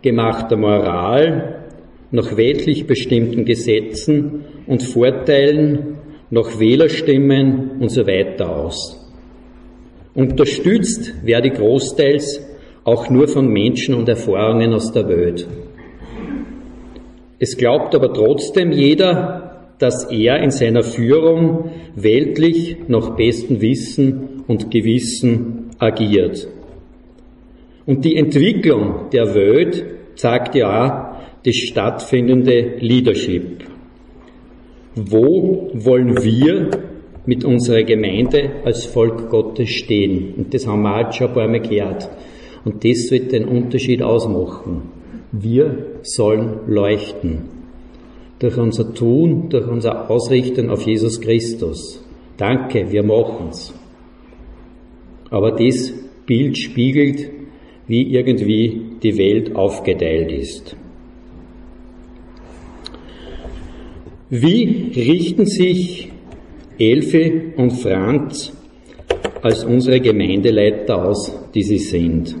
gemachter 0.00 0.56
Moral, 0.56 1.66
nach 2.10 2.34
weltlich 2.38 2.86
bestimmten 2.86 3.44
Gesetzen 3.44 4.46
und 4.66 4.82
Vorteilen, 4.82 5.98
nach 6.30 6.58
Wählerstimmen 6.58 7.72
und 7.78 7.90
so 7.90 8.06
weiter 8.06 8.56
aus. 8.56 8.98
Unterstützt 10.14 11.12
werde 11.22 11.48
ich 11.48 11.54
großteils 11.54 12.40
auch 12.84 13.10
nur 13.10 13.28
von 13.28 13.48
Menschen 13.48 13.94
und 13.94 14.08
Erfahrungen 14.08 14.72
aus 14.72 14.92
der 14.92 15.06
Welt. 15.08 15.46
Es 17.42 17.56
glaubt 17.56 17.92
aber 17.96 18.12
trotzdem 18.14 18.70
jeder, 18.70 19.66
dass 19.80 20.04
er 20.04 20.40
in 20.44 20.52
seiner 20.52 20.84
Führung 20.84 21.72
weltlich 21.96 22.76
nach 22.86 23.16
bestem 23.16 23.60
Wissen 23.60 24.44
und 24.46 24.70
Gewissen 24.70 25.70
agiert. 25.80 26.46
Und 27.84 28.04
die 28.04 28.14
Entwicklung 28.14 29.10
der 29.12 29.34
Welt 29.34 29.84
zeigt 30.14 30.54
ja 30.54 30.68
auch 30.68 31.42
das 31.44 31.56
stattfindende 31.56 32.76
Leadership. 32.78 33.64
Wo 34.94 35.68
wollen 35.74 36.22
wir 36.22 36.70
mit 37.26 37.44
unserer 37.44 37.82
Gemeinde 37.82 38.62
als 38.64 38.84
Volk 38.84 39.30
Gottes 39.30 39.68
stehen? 39.68 40.34
Und 40.36 40.54
das 40.54 40.64
haben 40.68 40.82
wir 40.82 41.08
auch 41.08 41.12
schon 41.12 41.26
ein 41.26 41.34
paar 41.34 41.48
Mal 41.48 41.60
gehört. 41.60 42.08
Und 42.64 42.84
das 42.84 43.10
wird 43.10 43.32
den 43.32 43.46
Unterschied 43.46 44.00
ausmachen. 44.00 44.91
Wir 45.32 46.00
sollen 46.02 46.60
leuchten. 46.66 47.48
Durch 48.38 48.58
unser 48.58 48.92
Tun, 48.92 49.48
durch 49.48 49.66
unsere 49.66 50.08
Ausrichtung 50.10 50.70
auf 50.70 50.82
Jesus 50.82 51.20
Christus. 51.20 52.04
Danke, 52.36 52.90
wir 52.90 53.02
machen's. 53.02 53.72
Aber 55.30 55.52
das 55.52 55.92
Bild 56.26 56.58
spiegelt 56.58 57.30
wie 57.86 58.14
irgendwie 58.14 58.80
die 59.02 59.16
Welt 59.18 59.54
aufgeteilt 59.56 60.32
ist. 60.32 60.76
Wie 64.30 64.92
richten 64.96 65.46
sich 65.46 66.10
Elfe 66.78 67.52
und 67.56 67.72
Franz 67.72 68.52
als 69.42 69.64
unsere 69.64 70.00
Gemeindeleiter 70.00 71.04
aus, 71.04 71.36
die 71.54 71.62
sie 71.62 71.78
sind? 71.78 72.34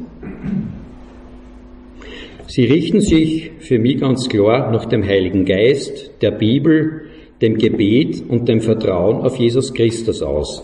Sie 2.54 2.66
richten 2.66 3.00
sich 3.00 3.50
für 3.60 3.78
mich 3.78 4.00
ganz 4.00 4.28
klar 4.28 4.70
nach 4.70 4.84
dem 4.84 5.02
Heiligen 5.02 5.46
Geist, 5.46 6.10
der 6.20 6.32
Bibel, 6.32 7.04
dem 7.40 7.56
Gebet 7.56 8.24
und 8.28 8.46
dem 8.46 8.60
Vertrauen 8.60 9.22
auf 9.22 9.38
Jesus 9.38 9.72
Christus 9.72 10.20
aus. 10.20 10.62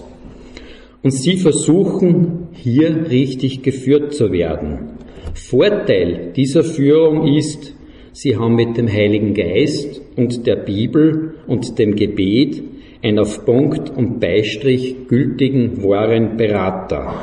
Und 1.03 1.13
sie 1.13 1.39
versuchen 1.39 2.49
hier 2.53 3.11
richtig 3.11 3.63
geführt 3.63 4.13
zu 4.13 4.33
werden. 4.33 4.99
Vorteil 5.33 6.35
dieser 6.37 6.63
Führung 6.63 7.27
ist, 7.35 7.75
sie 8.13 8.37
haben 8.37 8.55
mit 8.55 8.77
dem 8.77 8.93
Heiligen 8.93 9.33
Geist 9.33 10.03
und 10.15 10.47
der 10.47 10.57
Bibel 10.57 11.37
und 11.47 11.79
dem 11.79 11.97
Gebet 11.97 12.63
einen 13.03 13.19
auf 13.19 13.47
Punkt 13.47 13.89
und 13.97 14.21
Beistrich 14.21 15.09
gültigen, 15.09 15.83
wahren 15.83 16.37
Berater. 16.37 17.15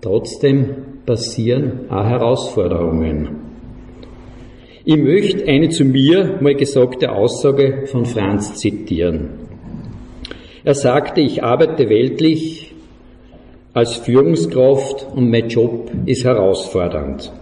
Trotzdem 0.00 0.95
passieren 1.06 1.88
auch 1.88 2.04
Herausforderungen. 2.04 3.28
Ich 4.84 4.96
möchte 4.96 5.46
eine 5.48 5.68
zu 5.68 5.84
mir 5.84 6.38
mal 6.40 6.54
gesagte 6.54 7.10
Aussage 7.10 7.86
von 7.86 8.04
Franz 8.04 8.54
zitieren. 8.54 9.30
Er 10.64 10.74
sagte, 10.74 11.20
ich 11.20 11.42
arbeite 11.42 11.88
weltlich 11.88 12.74
als 13.72 13.94
Führungskraft 13.96 15.06
und 15.14 15.30
mein 15.30 15.48
Job 15.48 15.90
ist 16.06 16.24
herausfordernd. 16.24 17.32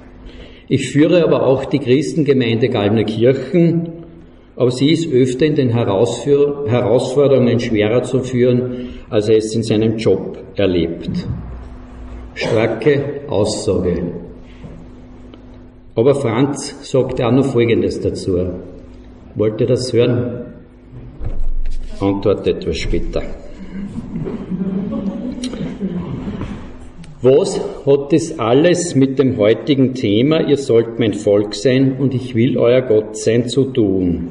Ich 0.68 0.90
führe 0.90 1.23
aber 1.23 1.47
auch 1.47 1.66
die 1.66 1.78
Christengemeinde 1.78 2.68
Gallner 2.68 3.04
Kirchen, 3.04 3.92
aber 4.56 4.71
sie 4.71 4.90
ist 4.90 5.12
öfter 5.12 5.47
in 5.47 5.54
den 5.54 5.71
Herausforderungen 5.71 7.61
schwerer 7.61 8.02
zu 8.02 8.21
führen, 8.21 8.88
als 9.11 9.28
er 9.28 9.37
es 9.37 9.54
in 9.54 9.62
seinem 9.62 9.97
Job 9.97 10.38
erlebt. 10.56 11.11
Starke 12.35 13.23
Aussage. 13.29 14.03
Aber 15.95 16.14
Franz 16.17 16.75
sagte 16.83 17.26
auch 17.26 17.33
noch 17.33 17.45
Folgendes 17.47 18.00
dazu. 18.00 18.38
Wollt 19.37 19.61
ihr 19.61 19.67
das 19.67 19.93
hören? 19.93 20.47
Antwort 22.00 22.47
etwas 22.47 22.76
später. 22.79 23.23
Was 27.23 27.59
hat 27.87 28.12
das 28.12 28.38
alles 28.38 28.95
mit 28.95 29.19
dem 29.19 29.38
heutigen 29.38 29.95
Thema, 29.95 30.47
ihr 30.47 30.59
sollt 30.59 30.99
mein 30.99 31.14
Volk 31.14 31.55
sein 31.55 31.97
und 31.99 32.14
ich 32.14 32.35
will 32.35 32.59
euer 32.59 32.83
Gott 32.83 33.17
sein, 33.17 33.49
zu 33.49 33.64
tun? 33.64 34.31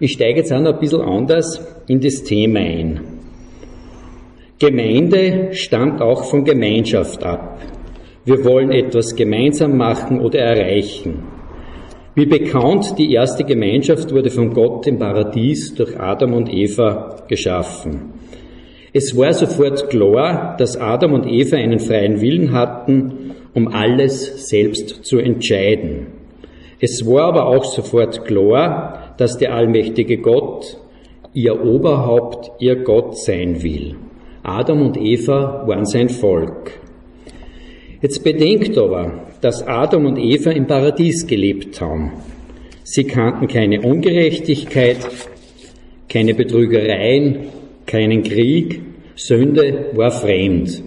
Ich 0.00 0.12
steige 0.12 0.40
jetzt 0.40 0.52
auch 0.52 0.60
noch 0.60 0.74
ein 0.74 0.80
bisschen 0.80 1.00
anders 1.00 1.60
in 1.86 2.00
das 2.00 2.22
Thema 2.24 2.60
ein. 2.60 3.00
Gemeinde 4.60 5.54
stammt 5.54 6.02
auch 6.02 6.24
von 6.24 6.44
Gemeinschaft 6.44 7.24
ab. 7.24 7.62
Wir 8.26 8.44
wollen 8.44 8.70
etwas 8.72 9.16
gemeinsam 9.16 9.78
machen 9.78 10.20
oder 10.20 10.40
erreichen. 10.40 11.24
Wie 12.14 12.26
bekannt, 12.26 12.98
die 12.98 13.10
erste 13.10 13.44
Gemeinschaft 13.44 14.12
wurde 14.12 14.28
von 14.28 14.52
Gott 14.52 14.86
im 14.86 14.98
Paradies 14.98 15.74
durch 15.74 15.98
Adam 15.98 16.34
und 16.34 16.52
Eva 16.52 17.24
geschaffen. 17.26 18.12
Es 18.92 19.16
war 19.16 19.32
sofort 19.32 19.88
klar, 19.88 20.56
dass 20.58 20.76
Adam 20.76 21.14
und 21.14 21.26
Eva 21.26 21.56
einen 21.56 21.78
freien 21.78 22.20
Willen 22.20 22.52
hatten, 22.52 23.36
um 23.54 23.68
alles 23.68 24.50
selbst 24.50 25.06
zu 25.06 25.20
entscheiden. 25.20 26.08
Es 26.80 27.06
war 27.06 27.28
aber 27.28 27.46
auch 27.46 27.64
sofort 27.64 28.26
klar, 28.26 29.14
dass 29.16 29.38
der 29.38 29.54
allmächtige 29.54 30.18
Gott 30.18 30.76
ihr 31.32 31.64
Oberhaupt, 31.64 32.50
ihr 32.58 32.76
Gott 32.84 33.16
sein 33.16 33.62
will. 33.62 33.96
Adam 34.42 34.82
und 34.82 34.96
Eva 34.96 35.64
waren 35.66 35.84
sein 35.84 36.08
Volk. 36.08 36.80
Jetzt 38.00 38.24
bedenkt 38.24 38.78
aber, 38.78 39.26
dass 39.40 39.66
Adam 39.66 40.06
und 40.06 40.18
Eva 40.18 40.50
im 40.50 40.66
Paradies 40.66 41.26
gelebt 41.26 41.80
haben. 41.80 42.12
Sie 42.84 43.04
kannten 43.04 43.46
keine 43.46 43.82
Ungerechtigkeit, 43.82 44.98
keine 46.08 46.34
Betrügereien, 46.34 47.48
keinen 47.86 48.22
Krieg, 48.22 48.80
Sünde 49.16 49.90
war 49.94 50.10
fremd. 50.10 50.82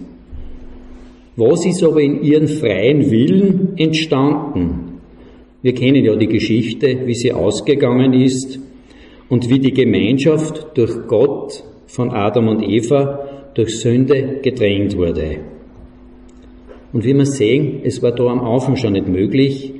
Was 1.36 1.64
ist 1.66 1.82
aber 1.84 2.00
in 2.00 2.22
ihren 2.22 2.48
freien 2.48 3.10
Willen 3.10 3.74
entstanden? 3.76 5.00
Wir 5.62 5.74
kennen 5.74 6.04
ja 6.04 6.16
die 6.16 6.28
Geschichte, 6.28 7.06
wie 7.06 7.14
sie 7.14 7.32
ausgegangen 7.32 8.12
ist 8.12 8.58
und 9.28 9.48
wie 9.48 9.60
die 9.60 9.72
Gemeinschaft 9.72 10.76
durch 10.76 11.06
Gott 11.06 11.62
von 11.86 12.10
Adam 12.10 12.48
und 12.48 12.62
Eva 12.68 13.33
durch 13.54 13.80
Sünde 13.80 14.40
gedrängt 14.42 14.96
wurde. 14.96 15.38
Und 16.92 17.04
wie 17.04 17.14
wir 17.14 17.26
sehen, 17.26 17.80
es 17.84 18.02
war 18.02 18.12
da 18.12 18.26
am 18.26 18.40
Anfang 18.40 18.76
schon 18.76 18.92
nicht 18.92 19.08
möglich, 19.08 19.74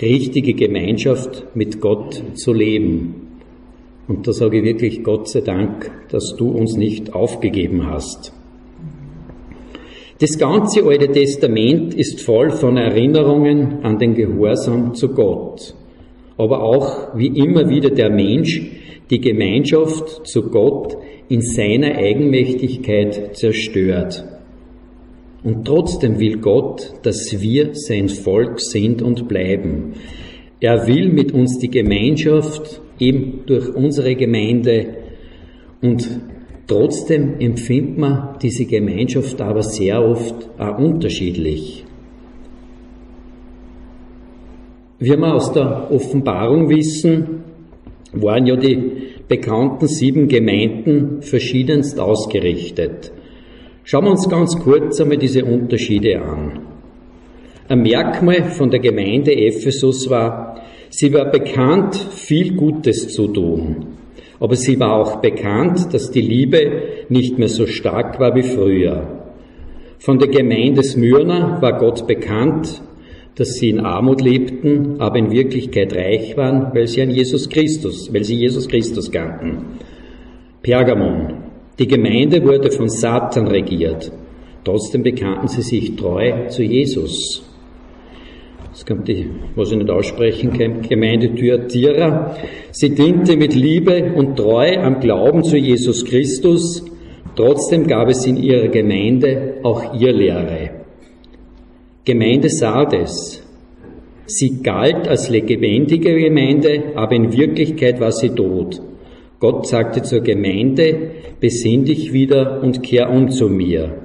richtige 0.00 0.54
Gemeinschaft 0.54 1.46
mit 1.54 1.80
Gott 1.80 2.22
zu 2.34 2.52
leben. 2.52 3.40
Und 4.06 4.26
da 4.26 4.32
sage 4.32 4.58
ich 4.58 4.64
wirklich 4.64 5.02
Gott 5.02 5.28
sei 5.28 5.40
Dank, 5.40 5.90
dass 6.10 6.34
du 6.36 6.48
uns 6.48 6.76
nicht 6.76 7.14
aufgegeben 7.14 7.86
hast. 7.86 8.32
Das 10.20 10.38
ganze 10.38 10.84
Alte 10.84 11.10
Testament 11.10 11.94
ist 11.94 12.20
voll 12.20 12.50
von 12.50 12.76
Erinnerungen 12.76 13.82
an 13.82 13.98
den 13.98 14.14
Gehorsam 14.14 14.94
zu 14.94 15.08
Gott, 15.08 15.74
aber 16.36 16.62
auch 16.62 17.16
wie 17.16 17.28
immer 17.28 17.68
wieder 17.68 17.90
der 17.90 18.10
Mensch 18.10 18.62
die 19.10 19.20
Gemeinschaft 19.20 20.26
zu 20.26 20.50
Gott 20.50 20.96
in 21.28 21.42
seiner 21.42 21.94
Eigenmächtigkeit 21.94 23.36
zerstört. 23.36 24.24
Und 25.42 25.66
trotzdem 25.66 26.18
will 26.18 26.38
Gott, 26.38 26.92
dass 27.02 27.40
wir 27.40 27.70
sein 27.74 28.08
Volk 28.08 28.60
sind 28.60 29.02
und 29.02 29.28
bleiben. 29.28 29.92
Er 30.60 30.86
will 30.86 31.10
mit 31.10 31.32
uns 31.32 31.58
die 31.58 31.68
Gemeinschaft 31.68 32.80
eben 32.98 33.40
durch 33.46 33.74
unsere 33.74 34.14
Gemeinde 34.14 34.96
und 35.82 36.08
trotzdem 36.66 37.38
empfindet 37.40 37.98
man 37.98 38.38
diese 38.40 38.64
Gemeinschaft 38.64 39.40
aber 39.42 39.62
sehr 39.62 40.02
oft 40.02 40.48
auch 40.58 40.78
unterschiedlich. 40.78 41.84
Wie 45.04 45.10
wir 45.18 45.34
aus 45.34 45.52
der 45.52 45.90
Offenbarung 45.90 46.70
wissen, 46.70 47.44
waren 48.14 48.46
ja 48.46 48.56
die 48.56 48.78
bekannten 49.28 49.86
sieben 49.86 50.28
Gemeinden 50.28 51.20
verschiedenst 51.20 52.00
ausgerichtet. 52.00 53.12
Schauen 53.82 54.04
wir 54.04 54.12
uns 54.12 54.26
ganz 54.30 54.58
kurz 54.58 54.98
einmal 55.02 55.18
diese 55.18 55.44
Unterschiede 55.44 56.22
an. 56.22 56.60
Ein 57.68 57.82
Merkmal 57.82 58.44
von 58.44 58.70
der 58.70 58.80
Gemeinde 58.80 59.36
Ephesus 59.36 60.08
war, 60.08 60.62
sie 60.88 61.12
war 61.12 61.30
bekannt, 61.30 61.96
viel 61.96 62.56
Gutes 62.56 63.08
zu 63.08 63.28
tun. 63.28 63.84
Aber 64.40 64.56
sie 64.56 64.80
war 64.80 64.96
auch 64.96 65.16
bekannt, 65.16 65.92
dass 65.92 66.12
die 66.12 66.22
Liebe 66.22 66.80
nicht 67.10 67.38
mehr 67.38 67.48
so 67.48 67.66
stark 67.66 68.18
war 68.18 68.34
wie 68.34 68.42
früher. 68.42 69.26
Von 69.98 70.18
der 70.18 70.28
Gemeinde 70.28 70.82
Smyrna 70.82 71.60
war 71.60 71.78
Gott 71.78 72.06
bekannt, 72.06 72.80
dass 73.36 73.54
sie 73.54 73.70
in 73.70 73.80
Armut 73.80 74.20
lebten, 74.20 75.00
aber 75.00 75.18
in 75.18 75.30
Wirklichkeit 75.30 75.94
reich 75.94 76.36
waren, 76.36 76.74
weil 76.74 76.86
sie 76.86 77.02
an 77.02 77.10
Jesus 77.10 77.48
Christus, 77.48 78.12
weil 78.12 78.24
sie 78.24 78.36
Jesus 78.36 78.68
Christus 78.68 79.10
kannten. 79.10 79.78
Pergamon. 80.62 81.34
Die 81.78 81.88
Gemeinde 81.88 82.42
wurde 82.44 82.70
von 82.70 82.88
Satan 82.88 83.48
regiert. 83.48 84.12
Trotzdem 84.62 85.02
bekannten 85.02 85.48
sie 85.48 85.62
sich 85.62 85.96
treu 85.96 86.46
zu 86.48 86.62
Jesus. 86.62 87.42
Das 88.70 88.86
kommt 88.86 89.06
die, 89.06 89.26
was 89.54 89.70
ich 89.70 89.78
nicht 89.78 89.90
aussprechen 89.90 90.52
Gemeinde 90.88 91.34
Thyatira. 91.34 92.36
Sie 92.72 92.94
diente 92.94 93.36
mit 93.36 93.54
Liebe 93.54 94.14
und 94.16 94.36
Treu 94.36 94.78
am 94.78 95.00
Glauben 95.00 95.44
zu 95.44 95.56
Jesus 95.56 96.04
Christus. 96.04 96.84
Trotzdem 97.36 97.86
gab 97.86 98.08
es 98.08 98.26
in 98.26 98.36
ihrer 98.36 98.68
Gemeinde 98.68 99.58
auch 99.62 99.94
Irrlehre. 100.00 100.83
Gemeinde 102.06 102.50
Sardes. 102.50 103.42
Sie 104.26 104.62
galt 104.62 105.08
als 105.08 105.30
lebendige 105.30 106.14
Gemeinde, 106.14 106.92
aber 106.96 107.12
in 107.12 107.32
Wirklichkeit 107.32 107.98
war 107.98 108.12
sie 108.12 108.28
tot. 108.28 108.82
Gott 109.40 109.66
sagte 109.66 110.02
zur 110.02 110.20
Gemeinde, 110.20 111.12
besinn 111.40 111.86
dich 111.86 112.12
wieder 112.12 112.62
und 112.62 112.82
kehr 112.82 113.08
um 113.08 113.30
zu 113.30 113.48
mir. 113.48 114.02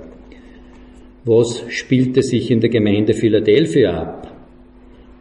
Was 1.25 1.65
spielte 1.67 2.21
sich 2.23 2.49
in 2.49 2.61
der 2.61 2.69
Gemeinde 2.69 3.13
Philadelphia 3.13 3.91
ab? 3.91 4.33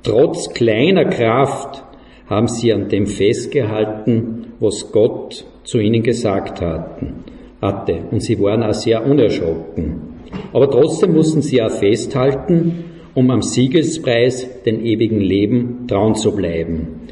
Trotz 0.04 0.54
kleiner 0.54 1.06
Kraft 1.06 1.82
haben 2.26 2.46
sie 2.46 2.72
an 2.72 2.88
dem 2.88 3.08
festgehalten, 3.08 4.52
was 4.60 4.92
Gott 4.92 5.44
zu 5.64 5.80
ihnen 5.80 6.04
gesagt 6.04 6.60
hatte. 6.60 8.04
Und 8.12 8.22
sie 8.22 8.38
waren 8.38 8.62
auch 8.62 8.72
sehr 8.72 9.04
unerschrocken. 9.04 10.07
Aber 10.52 10.70
trotzdem 10.70 11.14
mussten 11.14 11.42
sie 11.42 11.62
auch 11.62 11.70
festhalten, 11.70 12.84
um 13.14 13.30
am 13.30 13.42
Siegespreis, 13.42 14.62
den 14.64 14.84
ewigen 14.84 15.20
Leben, 15.20 15.86
trauen 15.88 16.14
zu 16.14 16.34
bleiben. 16.34 17.08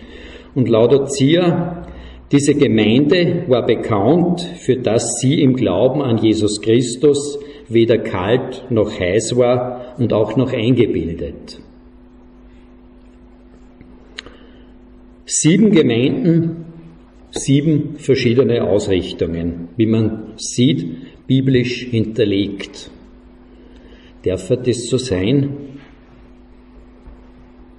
Und 0.54 0.68
Laodicea, 0.68 1.86
diese 2.32 2.54
Gemeinde 2.54 3.44
war 3.48 3.66
bekannt, 3.66 4.40
für 4.40 4.76
das 4.76 5.20
sie 5.20 5.42
im 5.42 5.54
Glauben 5.54 6.02
an 6.02 6.18
Jesus 6.18 6.60
Christus 6.60 7.38
weder 7.68 7.98
kalt 7.98 8.64
noch 8.70 8.98
heiß 8.98 9.36
war 9.36 9.94
und 9.98 10.12
auch 10.12 10.36
noch 10.36 10.52
eingebildet. 10.52 11.60
Sieben 15.24 15.72
Gemeinden, 15.72 16.66
sieben 17.30 17.96
verschiedene 17.98 18.64
Ausrichtungen, 18.64 19.68
wie 19.76 19.86
man 19.86 20.34
sieht, 20.36 21.26
biblisch 21.26 21.84
hinterlegt. 21.90 22.90
Darf 24.26 24.48
das 24.48 24.88
so 24.88 24.98
sein? 24.98 25.50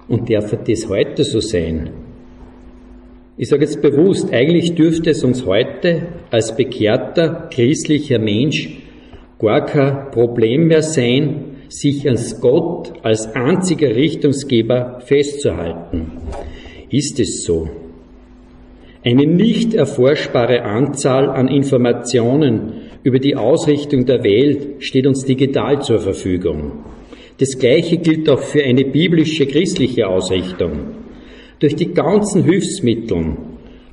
Und 0.08 0.30
darf 0.30 0.56
das 0.66 0.88
heute 0.88 1.22
so 1.22 1.40
sein? 1.40 1.90
Ich 3.36 3.50
sage 3.50 3.66
jetzt 3.66 3.82
bewusst, 3.82 4.32
eigentlich 4.32 4.74
dürfte 4.74 5.10
es 5.10 5.22
uns 5.22 5.44
heute 5.44 6.06
als 6.30 6.56
bekehrter 6.56 7.50
christlicher 7.52 8.18
Mensch 8.18 8.78
gar 9.38 9.66
kein 9.66 10.10
Problem 10.10 10.68
mehr 10.68 10.80
sein, 10.80 11.56
sich 11.68 12.08
als 12.08 12.40
Gott, 12.40 12.94
als 13.02 13.26
einziger 13.34 13.94
Richtungsgeber 13.94 15.00
festzuhalten. 15.04 16.12
Ist 16.88 17.20
es 17.20 17.44
so? 17.44 17.68
Eine 19.04 19.26
nicht 19.26 19.74
erforschbare 19.74 20.62
Anzahl 20.62 21.28
an 21.28 21.48
Informationen 21.48 22.87
über 23.02 23.18
die 23.18 23.36
Ausrichtung 23.36 24.06
der 24.06 24.24
Welt 24.24 24.84
steht 24.84 25.06
uns 25.06 25.24
digital 25.24 25.82
zur 25.82 25.98
Verfügung. 25.98 26.84
Das 27.38 27.58
Gleiche 27.58 27.98
gilt 27.98 28.28
auch 28.28 28.40
für 28.40 28.64
eine 28.64 28.84
biblische 28.84 29.46
christliche 29.46 30.08
Ausrichtung. 30.08 30.96
Durch 31.60 31.76
die 31.76 31.92
ganzen 31.92 32.44
Hilfsmittel, 32.44 33.36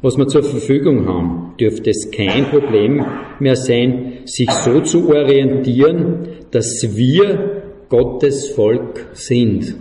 was 0.01 0.17
wir 0.17 0.27
zur 0.27 0.43
Verfügung 0.43 1.07
haben, 1.07 1.53
dürfte 1.59 1.91
es 1.91 2.09
kein 2.11 2.45
Problem 2.45 3.05
mehr 3.39 3.55
sein, 3.55 4.19
sich 4.25 4.49
so 4.49 4.81
zu 4.81 5.09
orientieren, 5.09 6.27
dass 6.51 6.95
wir 6.95 7.63
Gottes 7.89 8.49
Volk 8.49 9.09
sind. 9.13 9.75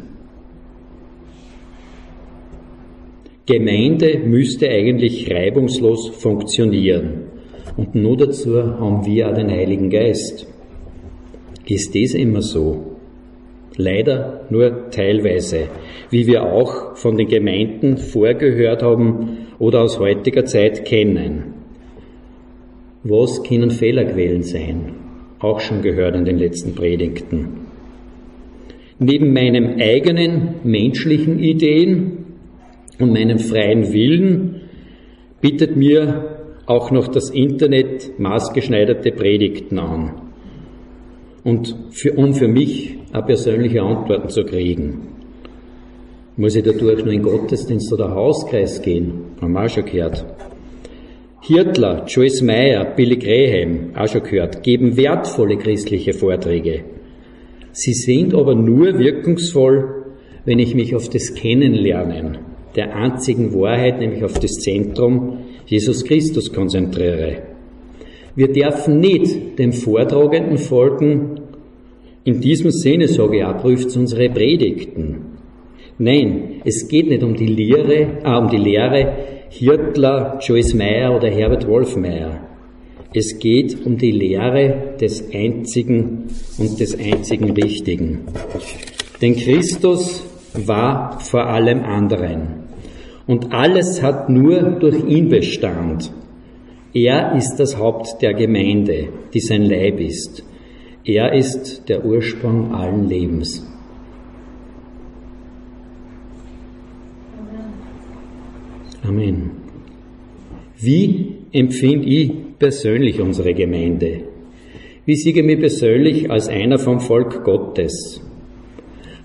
Gemeinde 3.47 4.19
müsste 4.25 4.69
eigentlich 4.69 5.31
reibungslos 5.31 6.09
funktionieren. 6.09 7.34
Und 7.77 7.95
nur 7.95 8.17
dazu 8.17 8.63
haben 8.63 9.05
wir 9.05 9.29
auch 9.29 9.35
den 9.35 9.51
Heiligen 9.51 9.91
Geist. 9.91 10.47
Ist 11.67 11.95
das 11.95 12.15
immer 12.15 12.43
so? 12.43 12.97
Leider 13.77 14.43
nur 14.51 14.91
teilweise, 14.91 15.69
wie 16.11 16.27
wir 16.27 16.45
auch 16.45 16.97
von 16.97 17.17
den 17.17 17.27
Gemeinden 17.27 17.97
vorgehört 17.97 18.83
haben 18.83 19.39
oder 19.59 19.83
aus 19.83 19.99
heutiger 19.99 20.45
Zeit 20.45 20.85
kennen. 20.85 21.55
Was 23.03 23.43
können 23.43 23.71
Fehlerquellen 23.71 24.45
sein? 24.45 24.95
Auch 25.41 25.59
schon 25.59 25.83
gehört 25.83 26.15
in 26.15 26.25
den 26.25 26.39
letzten 26.39 26.75
Predigten. 26.75 27.65
Neben 29.01 29.33
meinen 29.33 29.81
eigenen 29.81 30.55
menschlichen 30.63 31.41
Ideen 31.41 32.25
und 33.01 33.13
meinem 33.13 33.41
freien 33.41 33.93
Willen 33.93 34.61
bietet 35.41 35.77
mir 35.77 36.44
auch 36.67 36.91
noch 36.91 37.09
das 37.09 37.31
Internet 37.31 38.19
maßgeschneiderte 38.19 39.13
Predigten 39.13 39.79
an. 39.79 40.23
Und 41.45 41.77
für, 41.91 42.13
um 42.15 42.33
für 42.35 42.49
mich 42.49 42.99
auch 43.13 43.27
persönliche 43.27 43.83
Antworten 43.83 44.29
zu 44.31 44.45
kriegen. 44.45 45.09
Muss 46.37 46.57
ich 46.57 46.65
dadurch 46.65 47.05
nur 47.05 47.13
in 47.13 47.23
Gottesdienst 47.23 47.93
oder 47.93 48.15
Hauskreis 48.15 48.81
gehen? 48.83 49.13
Haben 49.41 49.53
wir 49.53 49.65
auch 49.65 49.69
schon 49.69 49.85
gehört. 49.85 50.25
Hirtler, 51.43 52.07
Joyce 52.07 52.41
Meyer, 52.43 52.85
Billy 52.97 53.17
Graham, 53.17 53.91
auch 53.95 54.09
schon 54.09 54.23
gehört, 54.23 54.63
geben 54.63 54.97
wertvolle 54.97 55.59
christliche 55.59 56.15
Vorträge. 56.15 56.85
Sie 57.73 57.93
sind 57.93 58.35
aber 58.35 58.55
nur 58.55 58.99
wirkungsvoll, 58.99 60.07
wenn 60.47 60.59
ich 60.59 60.75
mich 60.75 60.95
auf 60.97 61.11
das 61.11 61.35
Kennenlernen 61.35 62.39
der 62.75 62.97
einzigen 62.97 63.53
Wahrheit, 63.53 64.01
nämlich 64.01 64.25
auf 64.25 64.39
das 64.39 64.53
Zentrum 64.53 65.39
Jesus 65.67 66.05
Christus 66.05 66.53
konzentriere. 66.53 67.43
Wir 68.37 68.53
dürfen 68.53 69.01
nicht 69.01 69.59
dem 69.59 69.73
Vortragenden 69.73 70.59
folgen. 70.59 71.41
In 72.25 72.41
diesem 72.41 72.71
Sinne 72.71 73.09
sage 73.09 73.39
ich 73.39 73.45
auch, 73.45 73.59
prüft 73.59 73.97
unsere 73.97 74.29
Predigten. 74.31 75.35
Nein, 75.99 76.61
es 76.65 76.89
geht 76.89 77.09
nicht 77.09 77.23
um 77.23 77.35
die 77.35 77.47
Lehre, 77.47 78.19
äh, 78.25 78.37
um 78.37 78.49
die 78.49 78.57
Lehre 78.57 79.13
Hirtler, 79.51 80.41
Joyce 80.41 80.75
Meyer 80.75 81.15
oder 81.15 81.31
Herbert 81.31 81.69
Wolfmeyer. 81.69 82.41
Es 83.15 83.39
geht 83.39 83.87
um 83.87 83.97
die 83.97 84.11
Lehre 84.11 84.97
des 85.01 85.33
Einzigen 85.33 86.25
und 86.59 86.81
des 86.81 86.99
Einzigen 86.99 87.53
Richtigen. 87.53 88.23
Denn 89.23 89.37
Christus 89.37 90.27
war 90.55 91.21
vor 91.21 91.47
allem 91.47 91.85
anderen. 91.85 92.64
Und 93.27 93.53
alles 93.53 94.03
hat 94.03 94.29
nur 94.29 94.61
durch 94.79 95.03
ihn 95.05 95.29
Bestand. 95.29 96.13
Er 96.93 97.35
ist 97.37 97.57
das 97.57 97.79
Haupt 97.79 98.21
der 98.23 98.35
Gemeinde, 98.35 99.09
die 99.33 99.41
sein 99.41 99.63
Leib 99.63 99.99
ist. 99.99 100.45
Er 101.05 101.33
ist 101.33 101.89
der 101.89 102.05
Ursprung 102.05 102.75
allen 102.75 103.09
Lebens. 103.09 103.67
Amen. 109.03 109.51
Wie 110.79 111.37
empfinde 111.53 112.07
ich 112.07 112.33
persönlich 112.59 113.21
unsere 113.21 113.55
Gemeinde? 113.55 114.23
Wie 115.05 115.17
sehe 115.17 115.35
ich 115.35 115.45
mich 115.45 115.61
persönlich 115.61 116.31
als 116.31 116.49
einer 116.49 116.79
vom 116.79 117.01
Volk 117.01 117.45
Gottes? 117.45 118.23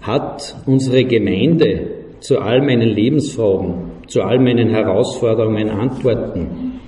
Hat 0.01 0.62
unsere 0.65 1.05
Gemeinde 1.05 1.91
zu 2.19 2.39
all 2.39 2.62
meinen 2.62 2.89
Lebensfragen, 2.89 3.88
zu 4.10 4.22
all 4.24 4.39
meinen 4.39 4.69
Herausforderungen 4.69 5.69
Antworten? 5.69 6.80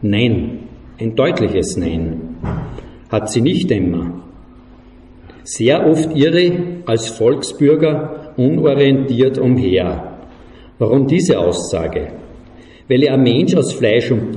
Nein, 0.00 0.60
ein 0.98 1.14
deutliches 1.14 1.76
Nein. 1.76 2.36
Hat 3.10 3.30
sie 3.30 3.42
nicht 3.42 3.70
immer. 3.70 4.22
Sehr 5.44 5.86
oft 5.86 6.16
irre 6.16 6.52
als 6.86 7.08
Volksbürger 7.08 8.32
unorientiert 8.36 9.38
umher. 9.38 10.18
Warum 10.78 11.06
diese 11.06 11.38
Aussage? 11.38 12.08
Weil 12.88 13.02
ich 13.02 13.10
ein 13.10 13.22
Mensch 13.22 13.54
aus 13.54 13.72
Fleisch 13.72 14.10
und 14.10 14.32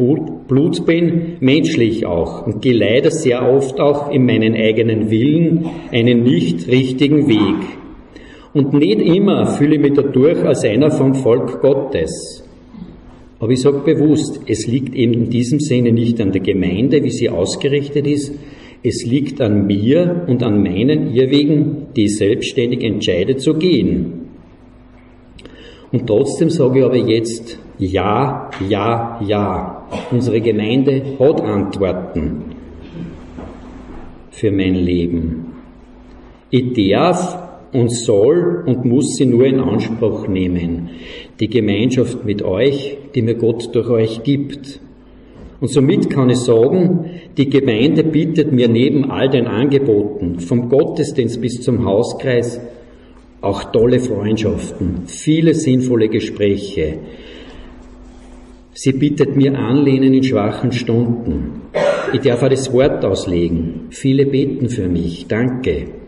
Blut 0.48 0.86
bin, 0.86 1.38
menschlich 1.40 2.06
auch, 2.06 2.46
und 2.46 2.62
gehe 2.62 2.78
leider 2.78 3.12
sehr 3.12 3.48
oft 3.48 3.80
auch 3.80 4.12
in 4.12 4.26
meinen 4.26 4.56
eigenen 4.56 5.10
Willen 5.10 5.68
einen 5.92 6.24
nicht 6.24 6.68
richtigen 6.68 7.28
Weg. 7.28 7.85
Und 8.56 8.72
nicht 8.72 9.02
immer 9.02 9.48
fühle 9.48 9.76
ich 9.76 9.82
mich 9.82 9.94
dadurch 9.96 10.42
als 10.46 10.64
einer 10.64 10.90
vom 10.90 11.14
Volk 11.14 11.62
Gottes. 11.62 12.42
Aber 13.38 13.52
ich 13.52 13.62
sage 13.62 13.80
bewusst, 13.80 14.40
es 14.48 14.66
liegt 14.66 14.96
eben 14.96 15.12
in 15.12 15.30
diesem 15.30 15.60
Sinne 15.60 15.92
nicht 15.92 16.22
an 16.22 16.32
der 16.32 16.40
Gemeinde, 16.40 17.04
wie 17.04 17.12
sie 17.12 17.30
ausgerichtet 17.30 18.08
ist, 18.08 18.34
es 18.82 19.06
liegt 19.06 19.42
an 19.42 19.68
mir 19.68 20.24
und 20.28 20.42
an 20.42 20.64
meinen 20.64 21.14
Irrwegen, 21.14 21.88
die 21.98 22.06
ich 22.06 22.18
selbstständig 22.18 22.82
entscheide 22.82 23.36
zu 23.36 23.56
gehen. 23.56 24.30
Und 25.92 26.08
trotzdem 26.08 26.50
sage 26.50 26.80
ich 26.80 26.86
aber 26.86 26.96
jetzt, 26.96 27.60
ja, 27.78 28.50
ja, 28.70 29.20
ja. 29.22 29.86
Unsere 30.12 30.40
Gemeinde 30.40 31.18
hat 31.20 31.42
Antworten 31.42 32.56
für 34.32 34.52
mein 34.52 34.76
Leben. 34.76 35.48
Ich 36.52 36.72
darf 36.74 37.45
und 37.76 37.92
soll 37.92 38.64
und 38.66 38.86
muss 38.86 39.16
sie 39.16 39.26
nur 39.26 39.46
in 39.46 39.60
Anspruch 39.60 40.28
nehmen. 40.28 40.90
Die 41.40 41.50
Gemeinschaft 41.50 42.24
mit 42.26 42.42
euch, 42.42 42.98
die 43.14 43.22
mir 43.22 43.36
Gott 43.36 43.76
durch 43.76 43.90
euch 43.90 44.24
gibt. 44.24 44.80
Und 45.60 45.70
somit 45.70 46.10
kann 46.10 46.30
ich 46.30 46.38
sagen, 46.38 47.06
die 47.38 47.50
Gemeinde 47.50 48.04
bietet 48.04 48.52
mir 48.52 48.68
neben 48.68 49.12
all 49.12 49.30
den 49.30 49.48
Angeboten, 49.48 50.40
vom 50.40 50.70
Gottesdienst 50.70 51.42
bis 51.42 51.62
zum 51.62 51.86
Hauskreis, 51.86 52.62
auch 53.42 53.72
tolle 53.72 54.00
Freundschaften, 54.00 55.04
viele 55.06 55.54
sinnvolle 55.54 56.10
Gespräche. 56.10 57.00
Sie 58.74 58.92
bietet 58.92 59.36
mir 59.36 59.58
Anlehnen 59.58 60.14
in 60.14 60.24
schwachen 60.24 60.72
Stunden. 60.72 61.62
Ich 62.14 62.22
darf 62.22 62.44
auch 62.44 62.50
das 62.50 62.72
Wort 62.74 63.06
auslegen. 63.06 63.88
Viele 63.90 64.26
beten 64.26 64.70
für 64.70 64.88
mich. 64.88 65.28
Danke. 65.28 66.05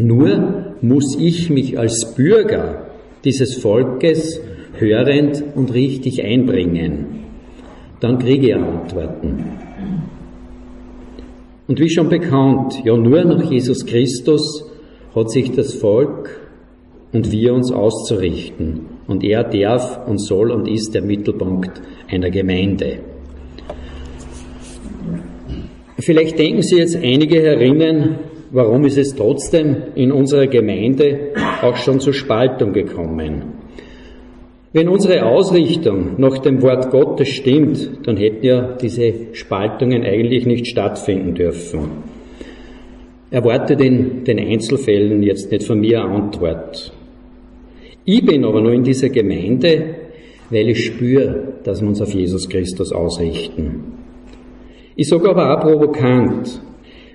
Nur 0.00 0.76
muss 0.80 1.16
ich 1.18 1.50
mich 1.50 1.76
als 1.76 2.14
Bürger 2.14 2.86
dieses 3.24 3.56
Volkes 3.56 4.40
hörend 4.74 5.42
und 5.56 5.74
richtig 5.74 6.22
einbringen. 6.22 7.24
Dann 7.98 8.20
kriege 8.20 8.46
ich 8.46 8.54
Antworten. 8.54 9.44
Und 11.66 11.80
wie 11.80 11.90
schon 11.90 12.08
bekannt, 12.08 12.80
ja 12.84 12.96
nur 12.96 13.24
nach 13.24 13.50
Jesus 13.50 13.84
Christus 13.84 14.70
hat 15.16 15.32
sich 15.32 15.50
das 15.50 15.74
Volk 15.74 16.48
und 17.12 17.32
wir 17.32 17.52
uns 17.52 17.72
auszurichten. 17.72 18.82
Und 19.08 19.24
er 19.24 19.42
darf 19.42 20.06
und 20.06 20.18
soll 20.18 20.52
und 20.52 20.68
ist 20.68 20.94
der 20.94 21.02
Mittelpunkt 21.02 21.82
einer 22.08 22.30
Gemeinde. 22.30 23.00
Vielleicht 25.98 26.38
denken 26.38 26.62
Sie 26.62 26.76
jetzt 26.76 26.96
einige 26.96 27.40
herinnen, 27.42 28.27
warum 28.50 28.84
ist 28.84 28.98
es 28.98 29.14
trotzdem 29.14 29.76
in 29.94 30.12
unserer 30.12 30.46
Gemeinde 30.46 31.32
auch 31.62 31.76
schon 31.76 32.00
zur 32.00 32.12
Spaltung 32.12 32.72
gekommen? 32.72 33.58
Wenn 34.72 34.88
unsere 34.88 35.24
Ausrichtung 35.24 36.16
nach 36.18 36.38
dem 36.38 36.60
Wort 36.60 36.90
Gottes 36.90 37.28
stimmt, 37.28 38.06
dann 38.06 38.18
hätten 38.18 38.44
ja 38.44 38.76
diese 38.80 39.12
Spaltungen 39.32 40.04
eigentlich 40.04 40.44
nicht 40.44 40.66
stattfinden 40.66 41.34
dürfen. 41.34 41.88
Erwartet 43.30 43.80
in 43.80 44.24
den 44.24 44.38
Einzelfällen 44.38 45.22
jetzt 45.22 45.50
nicht 45.50 45.64
von 45.64 45.80
mir 45.80 46.02
eine 46.02 46.14
Antwort. 46.14 46.92
Ich 48.04 48.24
bin 48.24 48.44
aber 48.44 48.60
nur 48.60 48.72
in 48.72 48.84
dieser 48.84 49.08
Gemeinde, 49.08 49.94
weil 50.50 50.68
ich 50.68 50.84
spüre, 50.84 51.54
dass 51.64 51.80
wir 51.80 51.88
uns 51.88 52.00
auf 52.00 52.12
Jesus 52.12 52.48
Christus 52.48 52.92
ausrichten. 52.92 53.98
Ich 54.96 55.08
sage 55.08 55.30
aber 55.30 55.56
auch 55.56 55.62
provokant, 55.62 56.60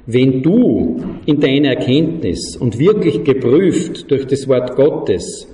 wenn 0.06 0.42
du 0.42 0.98
in 1.26 1.40
deiner 1.40 1.70
Erkenntnis 1.70 2.58
und 2.58 2.78
wirklich 2.80 3.24
geprüft 3.24 4.10
durch 4.12 4.28
das 4.28 4.48
Wort 4.48 4.76
Gottes 4.76 5.48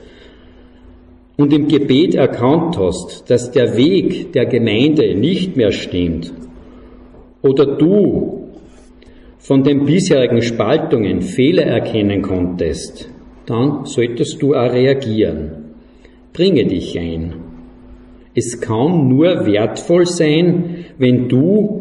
und 1.38 1.54
im 1.54 1.68
Gebet 1.68 2.16
erkannt 2.16 2.78
hast, 2.78 3.30
dass 3.30 3.52
der 3.52 3.78
Weg 3.78 4.34
der 4.34 4.46
Gemeinde 4.46 5.16
nicht 5.16 5.56
mehr 5.56 5.72
stimmt, 5.72 6.34
oder 7.42 7.78
du 7.78 8.50
von 9.38 9.64
den 9.64 9.86
bisherigen 9.86 10.42
Spaltungen 10.42 11.22
Fehler 11.22 11.64
erkennen 11.64 12.22
konntest, 12.22 13.10
dann 13.46 13.86
solltest 13.86 14.42
du 14.42 14.54
auch 14.54 14.72
reagieren. 14.74 15.76
Bringe 16.34 16.66
dich 16.66 17.00
ein. 17.00 17.34
Es 18.36 18.60
kann 18.60 19.08
nur 19.08 19.46
wertvoll 19.46 20.06
sein, 20.06 20.86
wenn 20.98 21.28
du 21.30 21.79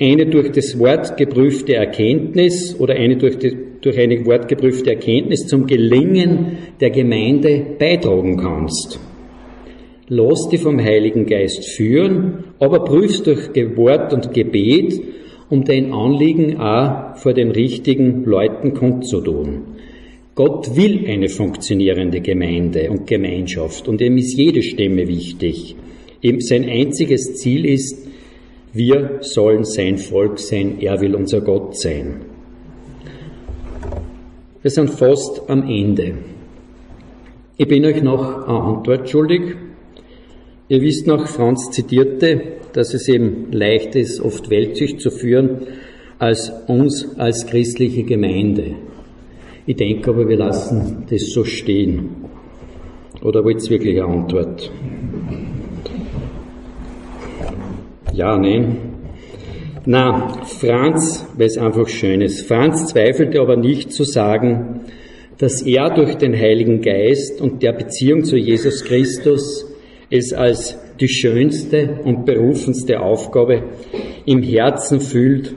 eine 0.00 0.26
durch 0.26 0.50
das 0.52 0.78
Wort 0.78 1.16
geprüfte 1.16 1.74
Erkenntnis 1.74 2.74
oder 2.78 2.94
eine 2.94 3.16
durch, 3.16 3.38
die, 3.38 3.54
durch 3.82 3.98
eine 3.98 4.24
wortgeprüfte 4.24 4.90
Erkenntnis 4.90 5.46
zum 5.46 5.66
Gelingen 5.66 6.58
der 6.80 6.90
Gemeinde 6.90 7.62
beitragen 7.78 8.38
kannst. 8.38 8.98
Lass 10.08 10.48
dich 10.48 10.60
vom 10.60 10.80
Heiligen 10.80 11.26
Geist 11.26 11.68
führen, 11.68 12.44
aber 12.58 12.82
prüfst 12.84 13.26
durch 13.26 13.50
Wort 13.76 14.12
und 14.12 14.32
Gebet, 14.32 15.00
um 15.50 15.64
dein 15.64 15.92
Anliegen 15.92 16.56
auch 16.58 17.16
vor 17.16 17.34
den 17.34 17.50
richtigen 17.50 18.24
Leuten 18.24 18.72
kundzutun. 18.72 19.62
Gott 20.34 20.74
will 20.74 21.06
eine 21.06 21.28
funktionierende 21.28 22.20
Gemeinde 22.20 22.90
und 22.90 23.06
Gemeinschaft 23.06 23.86
und 23.86 24.00
ihm 24.00 24.16
ist 24.16 24.36
jede 24.36 24.62
Stimme 24.62 25.06
wichtig. 25.06 25.76
Ihm 26.22 26.40
sein 26.40 26.64
einziges 26.68 27.34
Ziel 27.34 27.66
ist, 27.66 28.09
wir 28.72 29.18
sollen 29.22 29.64
sein 29.64 29.98
Volk 29.98 30.38
sein, 30.38 30.78
er 30.80 31.00
will 31.00 31.14
unser 31.14 31.40
Gott 31.40 31.76
sein. 31.78 32.20
Wir 34.62 34.70
sind 34.70 34.90
fast 34.90 35.48
am 35.48 35.68
Ende. 35.68 36.14
Ich 37.56 37.66
bin 37.66 37.84
euch 37.84 38.02
noch 38.02 38.46
eine 38.46 38.58
Antwort 38.60 39.08
schuldig. 39.08 39.56
Ihr 40.68 40.80
wisst 40.82 41.06
noch, 41.06 41.26
Franz 41.26 41.70
zitierte, 41.70 42.40
dass 42.72 42.94
es 42.94 43.08
eben 43.08 43.50
leicht 43.50 43.96
ist, 43.96 44.20
oft 44.20 44.50
Weltsicht 44.50 45.00
zu 45.00 45.10
führen, 45.10 45.66
als 46.18 46.52
uns 46.68 47.18
als 47.18 47.46
christliche 47.46 48.04
Gemeinde. 48.04 48.76
Ich 49.66 49.76
denke 49.76 50.10
aber, 50.10 50.28
wir 50.28 50.36
lassen 50.36 51.06
das 51.10 51.32
so 51.32 51.44
stehen. 51.44 52.10
Oder 53.22 53.44
wollt 53.44 53.64
ihr 53.64 53.70
wirklich 53.70 54.00
eine 54.00 54.12
Antwort? 54.12 54.70
Ja, 58.12 58.36
nein. 58.36 58.76
Na, 59.86 60.42
Franz, 60.44 61.26
weil 61.36 61.46
es 61.46 61.56
einfach 61.56 61.88
schön 61.88 62.20
ist. 62.20 62.46
Franz 62.46 62.86
zweifelte 62.86 63.40
aber 63.40 63.56
nicht 63.56 63.92
zu 63.92 64.04
sagen, 64.04 64.80
dass 65.38 65.62
er 65.62 65.90
durch 65.94 66.16
den 66.16 66.36
Heiligen 66.36 66.82
Geist 66.82 67.40
und 67.40 67.62
der 67.62 67.72
Beziehung 67.72 68.24
zu 68.24 68.36
Jesus 68.36 68.84
Christus 68.84 69.66
es 70.10 70.32
als 70.32 70.76
die 71.00 71.08
schönste 71.08 72.00
und 72.04 72.26
berufenste 72.26 73.00
Aufgabe 73.00 73.62
im 74.26 74.42
Herzen 74.42 75.00
fühlt, 75.00 75.54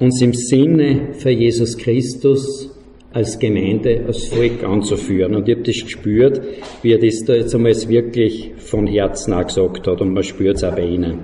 uns 0.00 0.20
im 0.20 0.34
Sinne 0.34 1.14
für 1.14 1.30
Jesus 1.30 1.78
Christus 1.78 2.70
als 3.12 3.38
Gemeinde, 3.38 4.04
als 4.06 4.24
Volk 4.26 4.62
anzuführen. 4.64 5.34
Und 5.34 5.48
ich 5.48 5.54
habe 5.54 5.64
das 5.64 5.80
gespürt, 5.80 6.42
wie 6.82 6.92
er 6.92 6.98
das 6.98 7.24
da 7.24 7.34
jetzt 7.34 7.54
einmal 7.54 7.72
wirklich 7.88 8.52
von 8.58 8.86
Herzen 8.86 9.32
auch 9.32 9.46
gesagt 9.46 9.86
hat 9.86 10.00
und 10.00 10.12
man 10.12 10.22
spürt 10.22 10.56
es 10.56 10.64
auch 10.64 10.74
bei 10.74 10.84
Ihnen. 10.84 11.20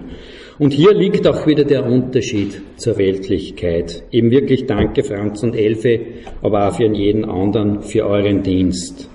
Und 0.58 0.72
hier 0.72 0.94
liegt 0.94 1.26
auch 1.26 1.46
wieder 1.48 1.64
der 1.64 1.84
Unterschied 1.84 2.62
zur 2.76 2.96
Weltlichkeit. 2.96 4.04
Eben 4.12 4.30
wirklich 4.30 4.66
danke 4.66 5.02
Franz 5.02 5.42
und 5.42 5.56
Elfe, 5.56 5.98
aber 6.42 6.68
auch 6.68 6.76
für 6.76 6.86
jeden 6.86 7.24
anderen 7.24 7.82
für 7.82 8.06
euren 8.06 8.42
Dienst. 8.42 9.10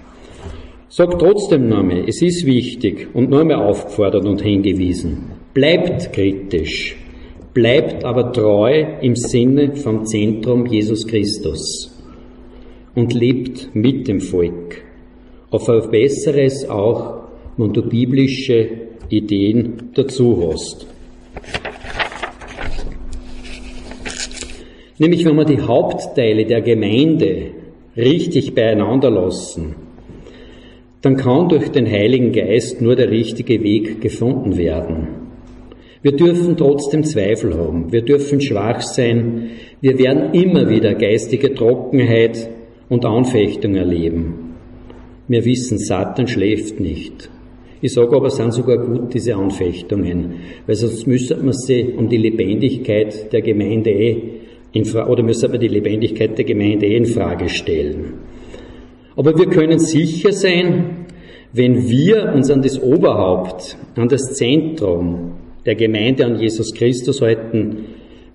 Sag 0.90 1.18
trotzdem 1.18 1.70
nochmal, 1.70 2.04
es 2.08 2.22
ist 2.22 2.46
wichtig 2.46 3.08
und 3.14 3.30
mehr 3.30 3.60
aufgefordert 3.60 4.26
und 4.26 4.42
hingewiesen. 4.42 5.32
Bleibt 5.54 6.12
kritisch, 6.12 6.98
bleibt 7.54 8.04
aber 8.04 8.34
treu 8.34 8.98
im 9.02 9.16
Sinne 9.16 9.76
vom 9.76 10.06
Zentrum 10.06 10.66
Jesus 10.66 11.08
Christus 11.08 11.96
und 12.96 13.14
lebt 13.14 13.74
mit 13.74 14.10
dem 14.10 14.20
Volk. 14.20 14.84
Auf 15.52 15.70
ein 15.70 15.90
Besseres 15.90 16.68
auch, 16.68 17.30
wenn 17.56 17.72
du 17.72 17.82
biblische 17.82 18.70
Ideen 19.10 19.92
dazu 19.94 20.52
hast. 20.52 20.86
Nämlich 25.00 25.26
wenn 25.26 25.38
wir 25.38 25.46
die 25.46 25.62
Hauptteile 25.62 26.46
der 26.46 26.62
Gemeinde 26.62 27.52
richtig 27.96 28.54
beieinander 28.54 29.10
lassen, 29.10 29.76
dann 31.02 31.16
kann 31.16 31.48
durch 31.48 31.70
den 31.70 31.90
Heiligen 31.90 32.34
Geist 32.34 32.82
nur 32.82 32.98
der 32.98 33.10
richtige 33.10 33.64
Weg 33.64 34.02
gefunden 34.02 34.58
werden. 34.58 35.08
Wir 36.02 36.12
dürfen 36.14 36.58
trotzdem 36.58 37.04
Zweifel 37.04 37.58
haben, 37.58 37.92
wir 37.92 38.02
dürfen 38.02 38.42
schwach 38.42 38.82
sein, 38.82 39.52
wir 39.82 39.98
werden 39.98 40.34
immer 40.34 40.70
wieder 40.70 40.94
geistige 40.96 41.54
Trockenheit 41.54 42.50
und 42.90 43.06
Anfechtung 43.06 43.76
erleben. 43.76 44.56
Wir 45.28 45.46
wissen, 45.46 45.78
Satan 45.78 46.28
schläft 46.28 46.80
nicht. 46.80 47.30
Ich 47.82 47.94
sage 47.94 48.16
aber, 48.16 48.28
es 48.28 48.36
sind 48.36 48.54
sogar 48.54 48.78
gut, 48.78 49.14
diese 49.14 49.36
Anfechtungen, 49.36 50.34
weil 50.66 50.76
sonst 50.76 51.08
müsste 51.08 51.38
man 51.38 51.54
sie 51.54 51.94
um 51.96 52.10
die 52.10 52.18
Lebendigkeit 52.18 53.32
der 53.32 53.42
Gemeinde 53.42 53.92
eh 53.92 54.22
oder 54.74 55.24
müsste 55.24 55.50
man 55.50 55.60
die 55.60 55.68
Lebendigkeit 55.68 56.38
der 56.38 56.46
Gemeinde 56.46 56.86
eh 56.86 56.96
in 56.96 57.06
Frage 57.06 57.50
stellen. 57.50 58.14
Aber 59.16 59.38
wir 59.38 59.48
können 59.48 59.80
sicher 59.80 60.32
sein, 60.32 61.08
wenn 61.52 61.90
wir 61.90 62.32
uns 62.34 62.52
an 62.52 62.62
das 62.62 62.82
Oberhaupt, 62.82 63.78
an 63.96 64.08
das 64.08 64.34
Zentrum 64.34 65.32
der 65.66 65.76
Gemeinde, 65.76 66.26
an 66.26 66.40
Jesus 66.40 66.74
Christus 66.74 67.22
halten, 67.22 67.86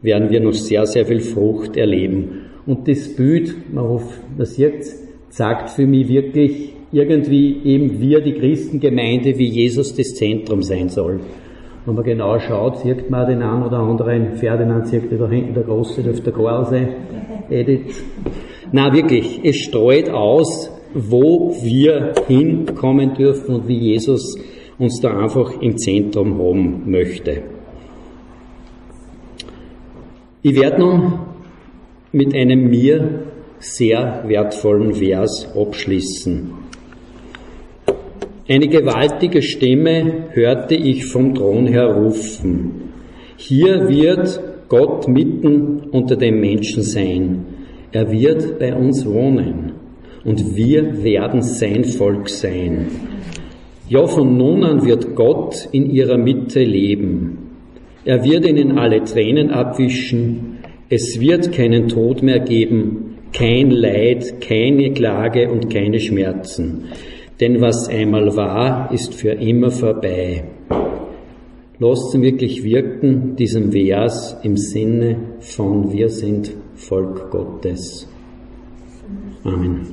werden 0.02 0.30
wir 0.30 0.40
noch 0.40 0.52
sehr, 0.52 0.84
sehr 0.86 1.06
viel 1.06 1.20
Frucht 1.20 1.76
erleben. 1.76 2.42
Und 2.66 2.88
das 2.88 3.14
Bild, 3.14 3.72
man, 3.72 3.84
hofft, 3.84 4.18
man 4.36 4.46
sieht, 4.46 4.84
sagt 5.30 5.70
für 5.70 5.86
mich 5.86 6.08
wirklich, 6.08 6.72
irgendwie 6.92 7.60
eben 7.64 8.00
wir, 8.00 8.20
die 8.20 8.34
Christengemeinde, 8.34 9.36
wie 9.38 9.48
Jesus 9.48 9.94
das 9.94 10.14
Zentrum 10.14 10.62
sein 10.62 10.88
soll. 10.88 11.20
Wenn 11.86 11.96
man 11.96 12.04
genau 12.04 12.38
schaut, 12.38 12.78
sieht 12.78 13.10
man 13.10 13.26
den 13.26 13.42
einen 13.42 13.62
oder 13.62 13.78
anderen, 13.78 14.36
Ferdinand 14.36 14.88
sieht 14.88 15.12
da 15.12 15.28
hinten 15.28 15.52
der 15.52 15.64
Große, 15.64 16.02
dürfte 16.02 16.30
der 16.30 16.32
Karl 16.32 16.64
sein, 16.64 16.88
Edith. 17.50 18.02
Na 18.72 18.92
wirklich, 18.92 19.40
es 19.44 19.56
streut 19.56 20.08
aus, 20.08 20.70
wo 20.94 21.54
wir 21.62 22.14
hinkommen 22.26 23.12
dürfen 23.14 23.56
und 23.56 23.68
wie 23.68 23.78
Jesus 23.78 24.34
uns 24.78 24.98
da 25.00 25.18
einfach 25.18 25.60
im 25.60 25.76
Zentrum 25.76 26.38
haben 26.38 26.90
möchte. 26.90 27.42
Ich 30.42 30.58
werde 30.58 30.80
nun 30.80 31.18
mit 32.12 32.34
einem 32.34 32.70
mir 32.70 33.24
sehr 33.58 34.24
wertvollen 34.26 34.94
Vers 34.94 35.48
abschließen. 35.54 36.63
Eine 38.46 38.68
gewaltige 38.68 39.40
Stimme 39.40 40.26
hörte 40.33 40.74
ich 40.74 41.07
vom 41.07 41.35
Thron 41.35 41.66
her 41.66 41.87
rufen. 41.87 42.92
Hier 43.38 43.88
wird 43.88 44.38
Gott 44.68 45.09
mitten 45.09 45.78
unter 45.90 46.14
den 46.16 46.40
Menschen 46.40 46.83
sein. 46.83 47.46
Er 47.92 48.12
wird 48.12 48.59
bei 48.59 48.74
uns 48.74 49.07
wohnen 49.07 49.72
und 50.26 50.57
wir 50.57 51.02
werden 51.02 51.40
sein 51.40 51.85
Volk 51.85 52.28
sein. 52.28 52.87
Ja, 53.88 54.07
von 54.07 54.37
nun 54.37 54.62
an 54.62 54.85
wird 54.85 55.14
Gott 55.14 55.66
in 55.72 55.88
ihrer 55.88 56.18
Mitte 56.18 56.62
leben. 56.62 57.38
Er 58.04 58.24
wird 58.24 58.46
ihnen 58.46 58.76
alle 58.76 59.04
Tränen 59.04 59.52
abwischen. 59.52 60.59
Es 60.90 61.18
wird 61.18 61.50
keinen 61.52 61.88
Tod 61.88 62.22
mehr 62.22 62.40
geben, 62.40 63.16
kein 63.33 63.70
Leid, 63.70 64.42
keine 64.42 64.92
Klage 64.92 65.50
und 65.50 65.72
keine 65.72 65.98
Schmerzen. 65.98 66.90
Denn 67.40 67.60
was 67.60 67.88
einmal 67.88 68.36
war, 68.36 68.92
ist 68.92 69.14
für 69.14 69.32
immer 69.32 69.70
vorbei. 69.70 70.44
Lasst 71.78 72.14
ihn 72.14 72.22
wirklich 72.22 72.62
wirken, 72.62 73.34
diesen 73.34 73.72
Vers 73.72 74.36
im 74.42 74.56
Sinne 74.56 75.16
von 75.40 75.92
wir 75.92 76.08
sind 76.08 76.52
Volk 76.76 77.30
Gottes. 77.30 78.08
Amen. 79.42 79.86